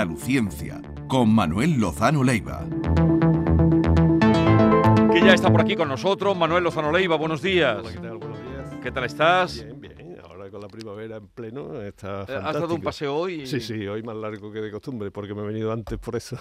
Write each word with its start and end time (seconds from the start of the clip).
Andaluciencia, 0.00 0.82
con 1.08 1.34
Manuel 1.34 1.80
Lozano 1.80 2.22
Leiva. 2.22 2.66
Que 5.10 5.20
ya 5.22 5.32
está 5.32 5.50
por 5.50 5.62
aquí 5.62 5.74
con 5.74 5.88
nosotros, 5.88 6.36
Manuel 6.36 6.64
Lozano 6.64 6.92
Leiva, 6.92 7.16
buenos 7.16 7.40
días. 7.40 7.78
Hola, 7.78 7.90
¿qué 7.92 7.98
tal? 8.00 8.18
Buenos 8.18 8.38
días. 8.42 8.74
¿Qué 8.82 8.92
tal 8.92 9.04
estás? 9.04 9.64
Bien, 9.64 9.80
bien. 9.80 10.18
Ahora 10.22 10.50
con 10.50 10.60
la 10.60 10.68
primavera 10.68 11.16
en 11.16 11.28
pleno 11.28 11.80
está 11.80 12.24
Eh, 12.24 12.26
fantástico. 12.26 12.46
¿Has 12.46 12.54
dado 12.60 12.74
un 12.74 12.82
paseo 12.82 13.16
hoy? 13.16 13.46
Sí, 13.46 13.58
sí, 13.58 13.86
hoy 13.86 14.02
más 14.02 14.16
largo 14.16 14.52
que 14.52 14.60
de 14.60 14.70
costumbre 14.70 15.10
porque 15.10 15.32
me 15.34 15.40
he 15.40 15.46
venido 15.46 15.72
antes 15.72 15.98
por 15.98 16.14
eso. 16.14 16.38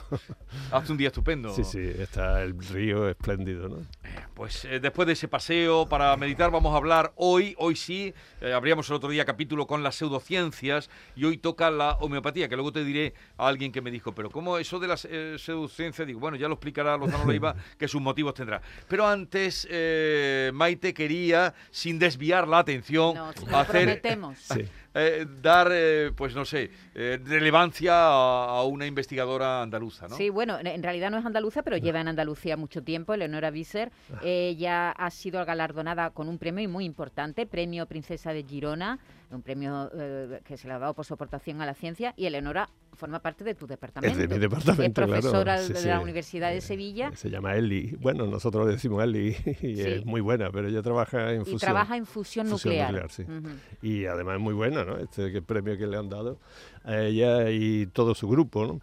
Hace 0.74 0.92
un 0.92 0.98
día 0.98 1.08
estupendo. 1.08 1.54
Sí, 1.54 1.64
sí, 1.64 1.80
está 1.80 2.44
el 2.44 2.60
río 2.60 3.08
espléndido, 3.08 3.70
¿no? 3.70 3.78
Pues 4.34 4.66
eh, 4.66 4.80
después 4.80 5.06
de 5.08 5.14
ese 5.14 5.28
paseo 5.28 5.88
para 5.88 6.16
meditar 6.18 6.52
vamos 6.52 6.74
a 6.74 6.78
hablar 6.78 7.14
hoy, 7.16 7.56
hoy 7.58 7.76
sí, 7.76 8.14
eh, 8.42 8.54
abríamos 8.54 8.90
el 8.90 8.96
otro 8.96 9.10
día 9.10 9.26
capítulo 9.26 9.66
con 9.68 9.82
las 9.84 9.96
pseudociencias 9.96 10.90
y 11.16 11.26
hoy 11.26 11.38
toca 11.38 11.72
la 11.72 11.92
homeopatía, 12.02 12.50
que 12.50 12.56
luego 12.56 12.72
te 12.72 12.84
diré 12.84 13.14
a 13.38 13.48
alguien 13.48 13.72
que 13.72 13.82
me 13.82 13.92
dijo, 13.92 14.14
pero 14.14 14.30
¿cómo 14.30 14.58
eso 14.58 14.80
de 14.80 14.88
las 14.88 15.06
eh, 15.10 15.36
pseudociencias? 15.40 16.08
Digo, 16.08 16.20
bueno, 16.20 16.38
ya 16.38 16.48
lo 16.48 16.56
explicará 16.56 16.98
Lozano 16.98 17.26
Leiva, 17.32 17.56
que 17.78 17.88
sus 17.88 18.02
motivos 18.02 18.34
tendrá. 18.34 18.62
Pero 18.88 19.08
antes, 19.08 19.68
eh, 19.70 20.52
Maite 20.54 20.94
quería, 20.94 21.54
sin 21.72 21.98
desviar 22.00 22.48
la 22.48 22.60
atención, 22.60 23.16
hacer... 23.54 23.88
Sí. 24.38 24.66
eh, 24.98 25.26
dar, 25.42 25.70
eh, 25.72 26.12
pues 26.16 26.34
no 26.36 26.46
sé, 26.46 26.72
eh, 26.94 27.20
relevancia 27.24 27.94
a, 27.94 28.46
a 28.60 28.64
una 28.64 28.86
investigadora 28.86 29.62
andaluza, 29.62 30.08
¿no? 30.08 30.16
Sí, 30.16 30.30
bueno, 30.30 30.58
en- 30.60 30.68
en 30.68 30.84
realidad 30.84 31.12
no 31.12 31.18
es 31.18 31.26
andaluza, 31.26 31.64
pero 31.64 31.76
lleva 31.78 32.00
en 32.02 32.08
Andalucía 32.08 32.56
mucho 32.58 32.82
tiempo, 32.84 33.14
Eleonora 33.14 33.50
Visser. 33.52 33.92
Ella 34.24 34.92
ha 34.92 35.10
sido 35.12 35.44
galardonada 35.46 36.10
con 36.12 36.28
un 36.30 36.38
premio 36.38 36.68
muy 36.70 36.86
importante, 36.86 37.46
Premio 37.46 37.86
Princesa 37.86 38.34
de 38.34 38.44
Girona, 38.44 39.00
un 39.32 39.42
premio 39.42 39.90
eh, 39.94 40.42
que 40.46 40.58
se 40.58 40.68
le 40.68 40.74
ha 40.74 40.80
dado 40.80 40.94
por 40.94 41.06
su 41.06 41.14
aportación 41.14 41.62
a 41.62 41.66
la 41.66 41.74
ciencia, 41.74 42.14
y 42.16 42.26
Eleonora 42.26 42.70
forma 42.94 43.20
parte 43.20 43.44
de 43.44 43.56
tu 43.56 43.68
departamento. 43.68 44.18
mi 44.18 44.40
departamento, 44.40 45.02
Es 45.04 45.08
profesora 45.10 45.44
claro. 45.56 45.64
Sí, 45.68 45.74
de 45.74 45.80
sí. 45.80 45.88
la 45.88 46.00
Universidad 46.00 46.50
de 46.52 46.58
Eh, 46.58 46.62
Sevilla 46.62 47.12
Se 47.16 47.30
llama 47.30 47.56
Eli. 47.56 47.98
Bueno, 48.00 48.26
nosotros 48.26 48.66
le 48.68 48.74
decimos 48.74 49.04
Eli 49.04 49.30
y 49.62 49.76
Sí. 49.76 49.82
es 49.82 50.06
muy 50.06 50.22
buena, 50.22 50.50
pero 50.52 50.68
ella 50.70 50.82
trabaja 50.82 51.32
en 51.34 51.42
y 51.42 51.44
fusión. 51.44 51.60
trabaja 51.60 51.98
en 51.98 52.06
fusión, 52.06 52.48
fusión 52.48 52.74
nuclear. 52.76 53.06
Ujú. 53.06 53.50
Y 53.82 54.06
además 54.06 54.36
es 54.36 54.42
muy 54.42 54.54
buena, 54.54 54.86
¿no? 54.86 54.98
Este 54.98 55.42
premio 55.42 55.78
que 55.78 55.88
le 55.88 55.98
han 55.98 56.08
dado 56.10 56.40
a 56.84 57.00
ella 57.00 57.50
y 57.50 57.88
todo 57.88 58.16
su 58.16 58.30
grupo, 58.30 58.66
¿no? 58.66 58.82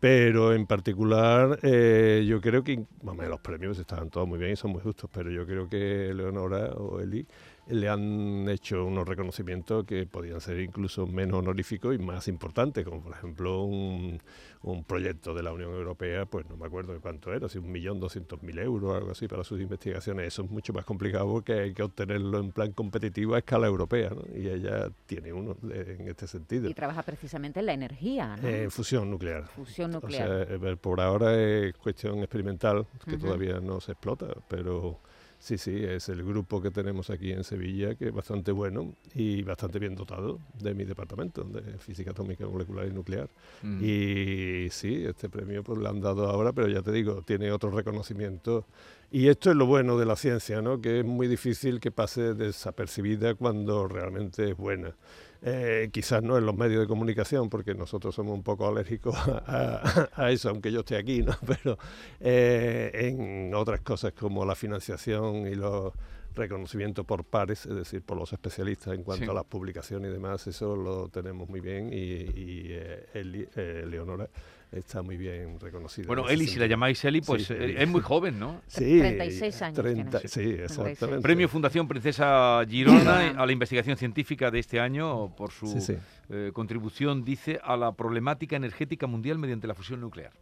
Pero 0.00 0.54
en 0.54 0.66
particular, 0.66 1.58
eh, 1.62 2.24
yo 2.26 2.40
creo 2.40 2.64
que, 2.64 2.82
los 3.28 3.40
premios 3.40 3.78
estaban 3.78 4.08
todos 4.08 4.26
muy 4.26 4.38
bien 4.38 4.52
y 4.52 4.56
son 4.56 4.70
muy 4.72 4.80
justos, 4.80 5.10
pero 5.12 5.30
yo 5.30 5.46
creo 5.46 5.68
que 5.68 6.12
Leonora 6.14 6.72
o 6.72 7.00
Eli 7.00 7.26
le 7.68 7.88
han 7.88 8.48
hecho 8.48 8.84
unos 8.84 9.06
reconocimientos 9.06 9.84
que 9.84 10.06
podían 10.06 10.40
ser 10.40 10.58
incluso 10.60 11.06
menos 11.06 11.38
honoríficos 11.38 11.94
y 11.94 11.98
más 11.98 12.26
importantes, 12.26 12.84
como 12.84 13.02
por 13.02 13.12
ejemplo 13.12 13.62
un, 13.62 14.20
un 14.62 14.84
proyecto 14.84 15.34
de 15.34 15.42
la 15.42 15.52
Unión 15.52 15.72
Europea, 15.72 16.26
pues 16.26 16.48
no 16.48 16.56
me 16.56 16.66
acuerdo 16.66 16.92
de 16.92 16.98
cuánto 16.98 17.32
era, 17.32 17.48
si 17.48 17.58
un 17.58 17.70
millón 17.70 18.00
doscientos 18.00 18.42
mil 18.42 18.58
euros 18.58 18.90
o 18.90 18.94
algo 18.96 19.10
así 19.12 19.28
para 19.28 19.44
sus 19.44 19.60
investigaciones. 19.60 20.26
Eso 20.26 20.42
es 20.42 20.50
mucho 20.50 20.72
más 20.72 20.84
complicado 20.84 21.26
porque 21.30 21.52
hay 21.52 21.74
que 21.74 21.82
obtenerlo 21.84 22.38
en 22.40 22.50
plan 22.50 22.72
competitivo 22.72 23.34
a 23.34 23.38
escala 23.38 23.66
europea, 23.68 24.10
¿no? 24.10 24.22
Y 24.36 24.48
ella 24.48 24.88
tiene 25.06 25.32
uno 25.32 25.56
de- 25.62 25.94
en 25.94 26.08
este 26.08 26.26
sentido. 26.26 26.68
Y 26.68 26.74
trabaja 26.74 27.02
precisamente 27.02 27.60
en 27.60 27.66
la 27.66 27.72
energía, 27.74 28.36
¿no? 28.36 28.48
Eh, 28.48 28.68
fusión 28.70 29.10
nuclear. 29.10 29.46
fusión 29.48 29.90
O 29.94 30.00
nuclear. 30.00 30.46
sea, 30.48 30.56
eh, 30.56 30.76
por 30.76 31.00
ahora 31.00 31.40
es 31.40 31.74
cuestión 31.76 32.18
experimental 32.18 32.86
que 33.06 33.16
todavía 33.16 33.60
no 33.60 33.80
se 33.80 33.92
explota, 33.92 34.26
pero 34.48 34.98
sí, 35.40 35.58
sí, 35.58 35.82
es 35.84 36.08
el 36.08 36.22
grupo 36.22 36.62
que 36.62 36.70
tenemos 36.70 37.10
aquí 37.10 37.32
en 37.32 37.42
Sevilla 37.42 37.96
que 37.96 38.08
es 38.08 38.12
bastante 38.12 38.52
bueno 38.52 38.94
y 39.14 39.42
bastante 39.42 39.80
bien 39.80 39.96
dotado 39.96 40.38
de 40.60 40.74
mi 40.74 40.84
departamento 40.84 41.42
de 41.42 41.78
física 41.78 42.12
atómica 42.12 42.46
molecular 42.46 42.86
y 42.86 42.92
nuclear. 42.92 43.28
Mm. 43.62 43.84
Y 43.84 44.70
sí, 44.70 45.04
este 45.04 45.28
premio 45.28 45.64
pues 45.64 45.78
lo 45.78 45.88
han 45.88 46.00
dado 46.00 46.28
ahora, 46.28 46.52
pero 46.52 46.68
ya 46.68 46.82
te 46.82 46.92
digo, 46.92 47.22
tiene 47.22 47.50
otro 47.50 47.70
reconocimiento. 47.70 48.66
Y 49.10 49.26
esto 49.26 49.50
es 49.50 49.56
lo 49.56 49.66
bueno 49.66 49.98
de 49.98 50.06
la 50.06 50.14
ciencia, 50.14 50.62
¿no? 50.62 50.80
Que 50.80 51.00
es 51.00 51.04
muy 51.04 51.26
difícil 51.26 51.80
que 51.80 51.90
pase 51.90 52.34
desapercibida 52.34 53.34
cuando 53.34 53.88
realmente 53.88 54.50
es 54.50 54.56
buena. 54.56 54.94
Eh, 55.42 55.88
quizás 55.92 56.22
no 56.22 56.36
en 56.36 56.44
los 56.44 56.54
medios 56.54 56.80
de 56.82 56.86
comunicación, 56.86 57.48
porque 57.48 57.74
nosotros 57.74 58.14
somos 58.14 58.34
un 58.34 58.42
poco 58.42 58.68
alérgicos 58.68 59.14
a, 59.16 60.08
a- 60.16 60.24
a 60.26 60.30
eso, 60.30 60.50
aunque 60.50 60.70
yo 60.70 60.80
esté 60.80 60.96
aquí, 60.96 61.22
¿no? 61.22 61.34
Pero 61.46 61.78
eh, 62.20 62.90
en 62.94 63.54
otras 63.54 63.80
cosas 63.80 64.12
como 64.12 64.44
la 64.44 64.54
financiación 64.54 65.46
y 65.46 65.54
los 65.54 65.92
reconocimientos 66.34 67.04
por 67.06 67.24
pares, 67.24 67.66
es 67.66 67.74
decir, 67.74 68.02
por 68.02 68.16
los 68.16 68.32
especialistas 68.32 68.94
en 68.94 69.02
cuanto 69.02 69.24
Sí. 69.24 69.30
a 69.30 69.34
las 69.34 69.44
publicaciones 69.44 70.10
y 70.10 70.12
demás, 70.12 70.46
eso 70.46 70.76
lo 70.76 71.08
tenemos 71.08 71.48
muy 71.48 71.60
bien 71.60 71.92
y, 71.92 71.96
y, 71.96 72.66
eh, 72.70 73.06
eh, 73.14 73.84
Leonora 73.88 74.28
está 74.72 75.02
muy 75.02 75.16
bien 75.16 75.58
reconocida. 75.58 76.06
Bueno, 76.06 76.28
Eli, 76.28 76.46
si 76.46 76.58
la 76.58 76.66
llamáis 76.66 77.04
Eli, 77.04 77.20
pues 77.20 77.46
Sí, 77.46 77.52
eh, 77.54 77.64
Eli. 77.64 77.74
es 77.78 77.88
muy 77.88 78.00
joven, 78.00 78.38
¿no? 78.38 78.60
Sí, 78.68 78.98
36 79.00 79.62
años 79.62 79.74
tiene. 79.82 80.04
30, 80.04 80.20
sí, 80.28 80.40
exactamente. 80.62 81.20
Premio 81.22 81.48
Fundación 81.48 81.88
Princesa 81.88 82.62
Girona 82.68 83.30
a 83.30 83.46
la 83.46 83.52
investigación 83.52 83.96
científica 83.96 84.50
de 84.50 84.58
este 84.60 84.78
año 84.80 85.34
por 85.36 85.50
su 85.50 85.66
Sí, 85.66 85.80
sí. 85.80 85.96
eh, 86.28 86.50
contribución, 86.52 87.24
dice, 87.24 87.58
a 87.62 87.76
la 87.76 87.92
problemática 87.92 88.54
energética 88.56 89.06
mundial 89.06 89.38
mediante 89.38 89.66
la 89.66 89.74
fusión 89.74 90.00
nuclear. 90.00 90.32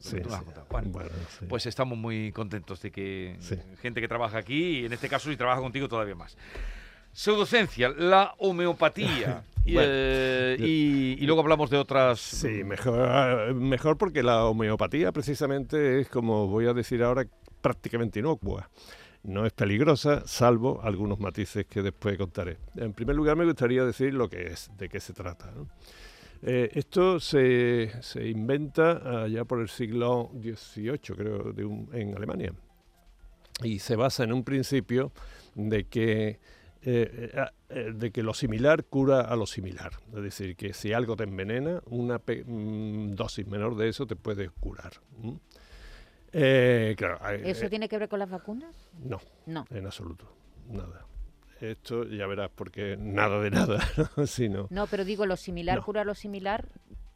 Bueno, 0.71 0.91
Bueno, 0.91 1.09
sí. 1.39 1.47
pues 1.49 1.65
estamos 1.67 1.97
muy 1.97 2.31
contentos 2.33 2.83
de 2.83 2.91
que 2.91 3.37
Sí. 3.41 3.57
gente 3.81 4.01
que 4.01 4.09
trabaja 4.09 4.39
aquí, 4.39 4.81
y 4.81 4.85
en 4.85 4.93
este 4.93 5.09
caso 5.09 5.31
si 5.31 5.37
trabaja 5.37 5.61
contigo 5.61 5.89
todavía 5.89 6.15
más. 6.15 6.37
Pseudocencia, 7.13 7.89
la 7.89 8.35
homeopatía. 8.39 9.43
y, 9.69 9.75
Bueno, 9.75 9.91
eh, 9.93 10.57
y- 10.61 11.17
y 11.21 11.27
luego 11.27 11.41
hablamos 11.43 11.69
de 11.71 11.77
otras... 11.77 12.19
Sí, 12.21 12.65
mejor, 12.65 13.55
mejor 13.55 13.99
porque 13.99 14.23
la 14.23 14.45
homeopatía 14.47 15.13
precisamente 15.13 16.01
es, 16.01 16.09
como 16.09 16.47
voy 16.47 16.67
a 16.67 16.73
decir 16.75 17.03
ahora, 17.03 17.27
prácticamente 17.61 18.21
inocua. 18.21 18.71
No 19.25 19.45
es 19.45 19.53
peligrosa, 19.53 20.23
salvo 20.27 20.81
algunos 20.83 21.19
matices 21.21 21.67
que 21.67 21.83
después 21.83 22.17
contaré. 22.17 22.57
En 22.77 22.93
primer 22.93 23.17
lugar, 23.17 23.37
me 23.37 23.45
gustaría 23.45 23.85
decir 23.85 24.15
lo 24.15 24.29
que 24.29 24.47
es, 24.47 24.71
de 24.79 24.89
qué 24.89 25.01
se 25.01 25.13
trata. 25.13 25.51
¿no? 25.51 25.69
Eh, 26.43 26.71
esto 26.75 27.19
se, 27.19 27.91
se 28.01 28.29
inventa 28.29 29.25
allá 29.25 29.45
por 29.45 29.61
el 29.61 29.69
siglo 29.69 30.31
XVIII, 30.41 30.99
creo, 31.17 31.53
de 31.53 31.65
un- 31.65 31.89
en 31.93 32.17
Alemania. 32.17 32.53
Y 33.65 33.81
se 33.81 33.97
basa 33.97 34.23
en 34.23 34.33
un 34.33 34.45
principio 34.45 35.11
de 35.57 35.85
que 35.85 36.39
eh, 36.83 37.31
eh, 37.35 37.45
eh, 37.71 37.93
de 37.95 38.11
que 38.13 38.23
lo 38.23 38.35
similar 38.35 38.85
cura 38.85 39.21
a 39.23 39.37
lo 39.37 39.47
similar. 39.47 39.93
Es 40.15 40.23
decir, 40.23 40.57
que 40.57 40.73
si 40.73 40.93
algo 40.93 41.17
te 41.17 41.25
envenena, 41.25 41.83
una 41.87 42.19
mm, 42.19 43.15
dosis 43.15 43.47
menor 43.47 43.77
de 43.77 43.89
eso 43.89 44.07
te 44.07 44.17
puede 44.17 44.49
curar. 44.49 44.93
Eh, 46.33 46.95
claro, 46.97 47.19
¿Eso 47.45 47.69
tiene 47.69 47.89
que 47.89 47.99
ver 47.99 48.09
con 48.09 48.19
las 48.19 48.29
vacunas? 48.31 48.75
no, 49.03 49.19
No. 49.47 49.65
en 49.71 49.87
absoluto, 49.87 50.31
nada. 50.69 51.05
Esto 51.61 52.05
ya 52.05 52.27
verás, 52.29 52.51
porque 52.55 52.97
nada 52.97 53.41
de 53.41 53.51
nada, 53.51 53.81
¿no? 54.17 54.27
sino... 54.27 54.69
No, 54.71 54.87
pero 54.87 55.05
digo, 55.05 55.27
lo 55.27 55.37
similar 55.37 55.79
No. 55.79 55.85
cura 55.85 56.05
lo 56.05 56.15
similar. 56.15 56.69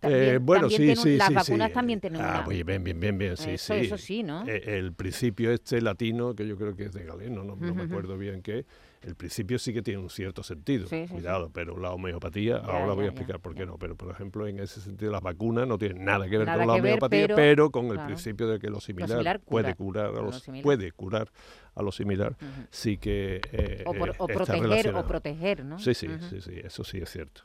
Eh, 0.05 0.39
bueno, 0.43 0.69
sí, 0.69 0.77
tiene 0.79 0.93
un- 1.01 1.05
sí, 1.05 1.17
las 1.17 1.29
sí, 1.29 1.35
vacunas 1.35 1.69
sí. 1.69 1.75
también 1.75 2.01
tienen 2.01 2.21
Ah, 2.21 2.31
una. 2.35 2.45
pues 2.45 2.65
bien, 2.65 2.83
bien, 2.83 2.99
bien, 2.99 3.17
bien, 3.19 3.37
sí, 3.37 3.51
eso, 3.51 3.73
sí. 3.75 3.81
eso 3.81 3.97
sí, 3.99 4.23
¿no? 4.25 4.45
Eh, 4.49 4.79
el 4.79 4.93
principio 4.93 5.53
este 5.53 5.81
latino, 5.81 6.35
que 6.35 6.47
yo 6.47 6.57
creo 6.57 6.75
que 6.75 6.85
es 6.87 6.93
de 6.93 7.05
Galeno, 7.05 7.45
no, 7.45 7.55
no 7.55 7.75
me 7.75 7.85
acuerdo 7.85 8.19
bien 8.19 8.43
qué, 8.43 8.67
el 9.03 9.15
principio 9.15 9.59
sí 9.61 9.73
que 9.73 9.81
tiene 9.83 10.01
un 10.01 10.11
cierto 10.11 10.43
sentido, 10.43 10.89
Sí, 10.89 11.03
sí, 11.03 11.07
sí. 11.07 11.13
cuidado, 11.15 11.51
pero 11.51 11.79
la 11.79 11.93
homeopatía, 11.93 12.55
Ya, 12.61 12.67
ahora 12.67 12.95
voy 12.95 13.05
a 13.05 13.09
explicar 13.09 13.37
ya, 13.37 13.43
por 13.43 13.55
qué 13.55 13.65
no, 13.65 13.79
pero 13.79 13.95
por 13.97 14.11
ejemplo 14.11 14.47
en 14.49 14.59
ese 14.59 14.81
sentido 14.81 15.13
las 15.13 15.23
vacunas 15.23 15.69
no 15.69 15.79
tienen 15.79 16.05
nada 16.05 16.29
que 16.29 16.37
ver 16.37 16.47
Nada 16.47 16.59
con 16.59 16.67
la 16.69 16.75
que 16.75 16.81
ver, 16.81 16.91
homeopatía, 16.93 17.27
pero- 17.29 17.37
pero, 17.37 17.71
con 17.71 17.87
el 17.87 18.01
principio 18.01 18.49
de 18.49 18.59
que 18.59 18.71
lo 18.71 18.81
similar, 18.81 19.09
similar 19.11 19.41
puede 19.41 19.75
cura, 19.77 20.07
curar 20.07 20.07
a 20.07 20.11
lo 20.21 20.23
los, 20.27 20.43
similar. 20.43 20.63
puede 20.65 20.91
curar 20.93 21.31
a 21.77 21.83
lo 21.83 21.93
similar, 21.93 22.37
sí 22.71 22.99
que 22.99 23.41
eh, 23.53 23.85
o, 23.87 23.95
por- 23.95 24.11
eh, 24.11 24.15
o 24.19 24.27
proteger, 24.27 24.95
o 24.97 25.07
proteger, 25.07 25.65
¿no? 25.65 25.79
Sí, 25.79 25.95
sí, 25.95 26.09
sí, 26.29 26.41
sí, 26.41 26.61
eso 26.63 26.83
sí 26.83 26.99
es 26.99 27.09
cierto. 27.11 27.43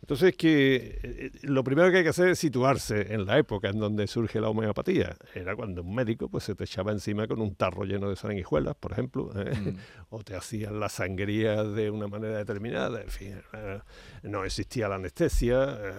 Entonces, 0.00 0.36
que 0.36 0.98
eh, 1.02 1.30
lo 1.42 1.64
primero 1.64 1.90
que 1.90 1.98
hay 1.98 2.02
que 2.02 2.10
hacer 2.10 2.28
es 2.28 2.38
situarse 2.38 3.12
en 3.12 3.26
la 3.26 3.38
época 3.38 3.68
en 3.68 3.78
donde 3.78 4.06
surge 4.06 4.40
la 4.40 4.48
homeopatía. 4.48 5.16
Era 5.34 5.56
cuando 5.56 5.82
un 5.82 5.94
médico 5.94 6.28
pues, 6.28 6.44
se 6.44 6.54
te 6.54 6.64
echaba 6.64 6.92
encima 6.92 7.26
con 7.26 7.40
un 7.40 7.54
tarro 7.54 7.84
lleno 7.84 8.08
de 8.08 8.16
sanguijuelas, 8.16 8.76
por 8.76 8.92
ejemplo, 8.92 9.30
¿eh? 9.34 9.54
Mm. 9.54 9.76
o 10.10 10.22
te 10.22 10.36
hacían 10.36 10.78
la 10.80 10.88
sangría 10.88 11.64
de 11.64 11.90
una 11.90 12.06
manera 12.06 12.38
determinada. 12.38 13.02
En 13.02 13.10
fin, 13.10 13.40
eh, 13.52 13.80
no 14.22 14.44
existía 14.44 14.88
la 14.88 14.94
anestesia, 14.94 15.64
eh, 15.64 15.92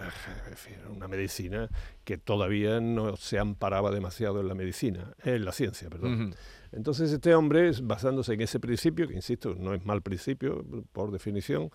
en 0.50 0.56
fin, 0.56 0.74
era 0.80 0.90
una 0.90 1.08
medicina 1.08 1.68
que 2.04 2.18
todavía 2.18 2.80
no 2.80 3.16
se 3.16 3.38
amparaba 3.38 3.90
demasiado 3.90 4.40
en 4.40 4.48
la 4.48 4.54
medicina, 4.54 5.14
en 5.22 5.44
la 5.44 5.52
ciencia, 5.52 5.88
perdón. 5.88 6.22
Ujú. 6.22 6.36
Entonces 6.72 7.10
este 7.10 7.34
hombre, 7.34 7.72
basándose 7.82 8.34
en 8.34 8.42
ese 8.42 8.60
principio, 8.60 9.08
que 9.08 9.14
insisto, 9.14 9.54
no 9.58 9.74
es 9.74 9.84
mal 9.84 10.02
principio 10.02 10.64
por 10.92 11.10
definición, 11.10 11.70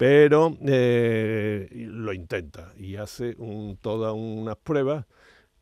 pero 0.00 0.56
eh, 0.62 1.68
lo 1.74 2.14
intenta 2.14 2.72
y 2.78 2.96
hace 2.96 3.34
un, 3.36 3.76
todas 3.76 4.14
unas 4.14 4.56
pruebas 4.56 5.04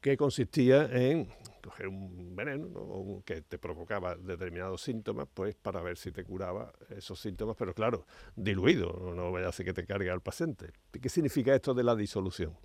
que 0.00 0.16
consistía 0.16 0.84
en 0.84 1.28
coger 1.60 1.88
un 1.88 2.36
veneno 2.36 3.20
que 3.24 3.42
te 3.42 3.58
provocaba 3.58 4.14
determinados 4.14 4.80
síntomas, 4.80 5.26
pues 5.34 5.56
para 5.56 5.82
ver 5.82 5.96
si 5.96 6.12
te 6.12 6.22
curaba 6.22 6.72
esos 6.96 7.18
síntomas, 7.18 7.56
pero 7.58 7.74
claro, 7.74 8.06
diluido, 8.36 9.12
no, 9.12 9.32
vaya 9.32 9.48
a 9.48 9.52
ser 9.52 9.66
que 9.66 9.72
te 9.72 9.84
cargue 9.84 10.08
al 10.08 10.20
paciente. 10.20 10.70
¿Qué 10.92 11.08
significa 11.08 11.52
esto 11.52 11.74
de 11.74 11.82
la 11.82 11.96
disolución? 11.96 12.56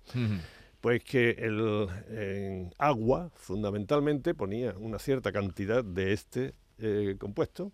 Pues 0.80 1.02
que 1.02 1.30
el 1.30 1.88
en 2.08 2.72
agua, 2.78 3.32
fundamentalmente, 3.34 4.32
ponía 4.32 4.76
una 4.78 5.00
cierta 5.00 5.32
cantidad 5.32 5.84
de 5.84 6.12
este 6.12 6.54
eh, 6.78 7.16
compuesto 7.18 7.72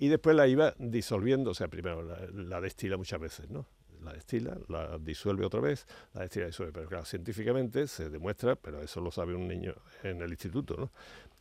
y 0.00 0.08
después 0.08 0.34
la 0.34 0.48
iba 0.48 0.74
disolviendo, 0.78 1.50
o 1.50 1.54
sea, 1.54 1.68
primero 1.68 2.02
la, 2.02 2.18
la 2.32 2.60
destila 2.60 2.96
muchas 2.96 3.20
veces, 3.20 3.50
¿no? 3.50 3.66
la 4.02 4.12
destila, 4.12 4.58
la 4.68 4.98
disuelve 4.98 5.44
otra 5.44 5.60
vez, 5.60 5.86
la 6.14 6.22
destila 6.22 6.46
y 6.46 6.48
disuelve. 6.48 6.72
Pero 6.72 6.88
claro, 6.88 7.04
científicamente 7.04 7.86
se 7.86 8.10
demuestra, 8.10 8.56
pero 8.56 8.80
eso 8.80 9.00
lo 9.00 9.10
sabe 9.10 9.34
un 9.34 9.46
niño 9.46 9.74
en 10.02 10.22
el 10.22 10.30
instituto, 10.30 10.74
¿no? 10.76 10.90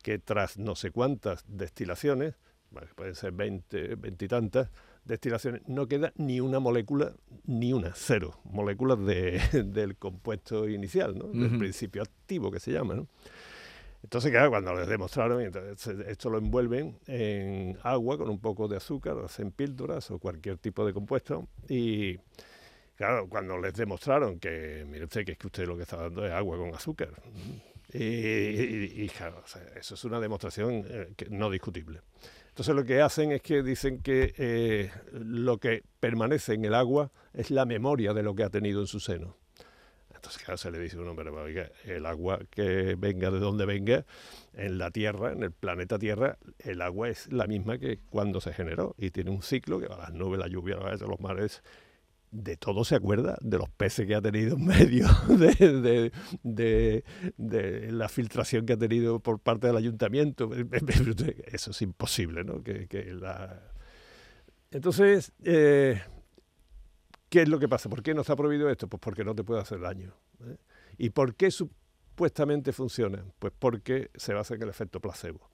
que 0.03 0.19
tras 0.19 0.57
no 0.57 0.75
sé 0.75 0.91
cuántas 0.91 1.45
destilaciones, 1.47 2.35
pueden 2.95 3.15
ser 3.15 3.31
20, 3.31 3.95
20 3.95 4.25
y 4.25 4.27
tantas 4.27 4.69
destilaciones, 5.03 5.67
no 5.67 5.87
queda 5.87 6.11
ni 6.17 6.39
una 6.39 6.59
molécula, 6.59 7.13
ni 7.45 7.73
una, 7.73 7.93
cero 7.95 8.39
moléculas 8.43 8.99
de, 9.05 9.41
del 9.65 9.95
compuesto 9.95 10.69
inicial, 10.69 11.17
¿no? 11.17 11.27
del 11.27 11.57
principio 11.57 12.03
activo 12.03 12.51
que 12.51 12.59
se 12.59 12.71
llama. 12.71 12.95
¿no? 12.95 13.07
Entonces, 14.03 14.31
claro, 14.31 14.49
cuando 14.49 14.73
les 14.73 14.87
demostraron, 14.87 15.41
entonces, 15.41 16.07
esto 16.07 16.29
lo 16.29 16.37
envuelven 16.37 16.97
en 17.07 17.77
agua 17.83 18.17
con 18.17 18.29
un 18.29 18.39
poco 18.39 18.67
de 18.67 18.77
azúcar, 18.77 19.17
hacen 19.23 19.51
píldoras 19.51 20.09
o 20.11 20.19
cualquier 20.19 20.57
tipo 20.57 20.85
de 20.85 20.93
compuesto. 20.93 21.47
Y 21.67 22.17
claro, 22.95 23.27
cuando 23.27 23.57
les 23.57 23.73
demostraron 23.73 24.39
que, 24.39 24.85
mire 24.87 25.05
usted, 25.05 25.25
que 25.25 25.33
es 25.33 25.37
que 25.37 25.47
usted 25.47 25.67
lo 25.67 25.75
que 25.75 25.83
está 25.83 25.97
dando 25.97 26.25
es 26.25 26.31
agua 26.31 26.57
con 26.57 26.73
azúcar. 26.73 27.09
Y, 27.91 29.07
claro, 29.09 29.43
eso 29.75 29.95
es 29.95 30.03
una 30.03 30.19
demostración 30.19 30.85
eh, 30.87 31.07
no 31.29 31.49
discutible. 31.49 32.01
Entonces 32.49 32.75
lo 32.75 32.83
que 32.83 33.01
hacen 33.01 33.31
es 33.31 33.41
que 33.41 33.63
dicen 33.63 34.01
que 34.01 34.33
eh, 34.37 34.91
lo 35.13 35.59
que 35.59 35.83
permanece 35.99 36.53
en 36.53 36.65
el 36.65 36.75
agua 36.75 37.11
es 37.33 37.51
la 37.51 37.65
memoria 37.65 38.13
de 38.13 38.21
lo 38.21 38.35
que 38.35 38.43
ha 38.43 38.49
tenido 38.49 38.81
en 38.81 38.87
su 38.87 38.99
seno. 38.99 39.37
Entonces, 40.19 40.43
claro, 40.43 40.57
se 40.57 40.69
le 40.69 40.79
dice 40.79 40.97
a 40.97 40.99
uno, 40.99 41.15
pero 41.15 41.33
oiga, 41.41 41.71
el 41.85 42.05
agua 42.05 42.39
que 42.49 42.95
venga 42.95 43.31
de 43.31 43.39
donde 43.39 43.65
venga, 43.65 44.05
en 44.53 44.77
la 44.77 44.91
Tierra, 44.91 45.31
en 45.31 45.43
el 45.43 45.51
planeta 45.53 45.97
Tierra, 45.97 46.37
el 46.59 46.81
agua 46.81 47.07
es 47.07 47.31
la 47.31 47.47
misma 47.47 47.77
que 47.77 47.99
cuando 48.09 48.41
se 48.41 48.51
generó 48.51 48.95
y 48.97 49.11
tiene 49.11 49.29
un 49.31 49.41
ciclo 49.43 49.79
que 49.79 49.87
va 49.87 49.95
a 49.95 49.99
las 49.99 50.13
nubes, 50.13 50.37
la 50.37 50.47
lluvia, 50.47 50.75
de 50.75 51.07
los 51.07 51.21
mares, 51.21 51.63
de 52.31 52.57
todo 52.57 52.83
se 52.83 52.95
acuerda, 52.95 53.37
de 53.39 53.57
los 53.59 53.69
peces 53.69 54.05
que 54.05 54.13
ha 54.15 54.21
tenido 54.21 54.57
en 54.57 54.65
medio, 54.65 55.07
de, 55.29 55.53
de- 55.81 56.11
de- 56.43 57.03
de 57.37 57.91
la 57.93 58.09
filtración 58.09 58.65
que 58.65 58.73
ha 58.73 58.77
tenido 58.77 59.21
por 59.21 59.39
parte 59.39 59.67
del 59.67 59.77
ayuntamiento. 59.77 60.49
Eso 61.45 61.71
es 61.71 61.81
imposible, 61.81 62.43
¿no? 62.43 62.61
Que, 62.61 62.87
que 62.87 63.05
la... 63.13 63.71
Entonces, 64.71 65.31
eh, 65.45 66.01
¿qué 67.29 67.41
es 67.43 67.49
lo 67.49 67.59
que 67.59 67.67
pasa? 67.69 67.89
¿Por 67.89 68.01
qué 68.03 68.13
no 68.13 68.21
está 68.21 68.35
prohibido 68.35 68.69
esto? 68.69 68.87
Pues 68.87 68.99
porque 68.99 69.23
no 69.23 69.35
te 69.35 69.43
puede 69.43 69.61
hacer 69.61 69.79
daño. 69.79 70.13
¿eh? 70.45 70.57
¿Y 70.97 71.09
por 71.11 71.35
qué 71.35 71.51
supuestamente 71.51 72.73
funciona? 72.73 73.23
Pues 73.39 73.53
porque 73.57 74.09
se 74.15 74.33
basa 74.33 74.55
en 74.55 74.63
el 74.63 74.69
efecto 74.69 74.99
placebo. 74.99 75.49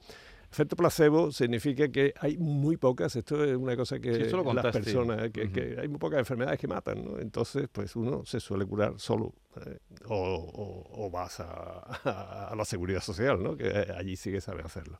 Efecto 0.51 0.75
placebo 0.75 1.31
significa 1.31 1.89
que 1.89 2.13
hay 2.19 2.38
muy 2.38 2.77
pocas, 2.77 3.16
esto 3.16 3.44
es 3.44 3.57
una 3.57 3.75
cosa 3.75 4.00
que 4.00 4.13
Sí, 4.25 4.31
lo 4.31 4.54
las 4.54 4.66
personas, 4.72 5.30
que, 5.31 5.75
hay 5.80 5.88
muy 5.88 5.98
pocas 6.00 6.19
enfermedades 6.19 6.60
que 6.60 6.68
matan, 6.68 7.04
¿no? 7.04 7.19
Entonces, 7.19 7.68
pues 7.72 7.95
uno 7.95 8.24
se 8.25 8.39
suele 8.39 8.66
curar 8.66 8.94
solo 8.98 9.33
¿eh? 9.66 9.80
o, 10.07 10.16
o- 10.16 11.06
o 11.06 11.10
vas 11.10 11.39
a, 11.42 12.50
a 12.51 12.56
la 12.56 12.63
seguridad 12.63 13.01
social, 13.01 13.42
¿no? 13.44 13.57
Que 13.57 13.68
allí 13.98 14.16
sí 14.16 14.31
que 14.31 14.39
sabe 14.39 14.62
hacerlo. 14.63 15.00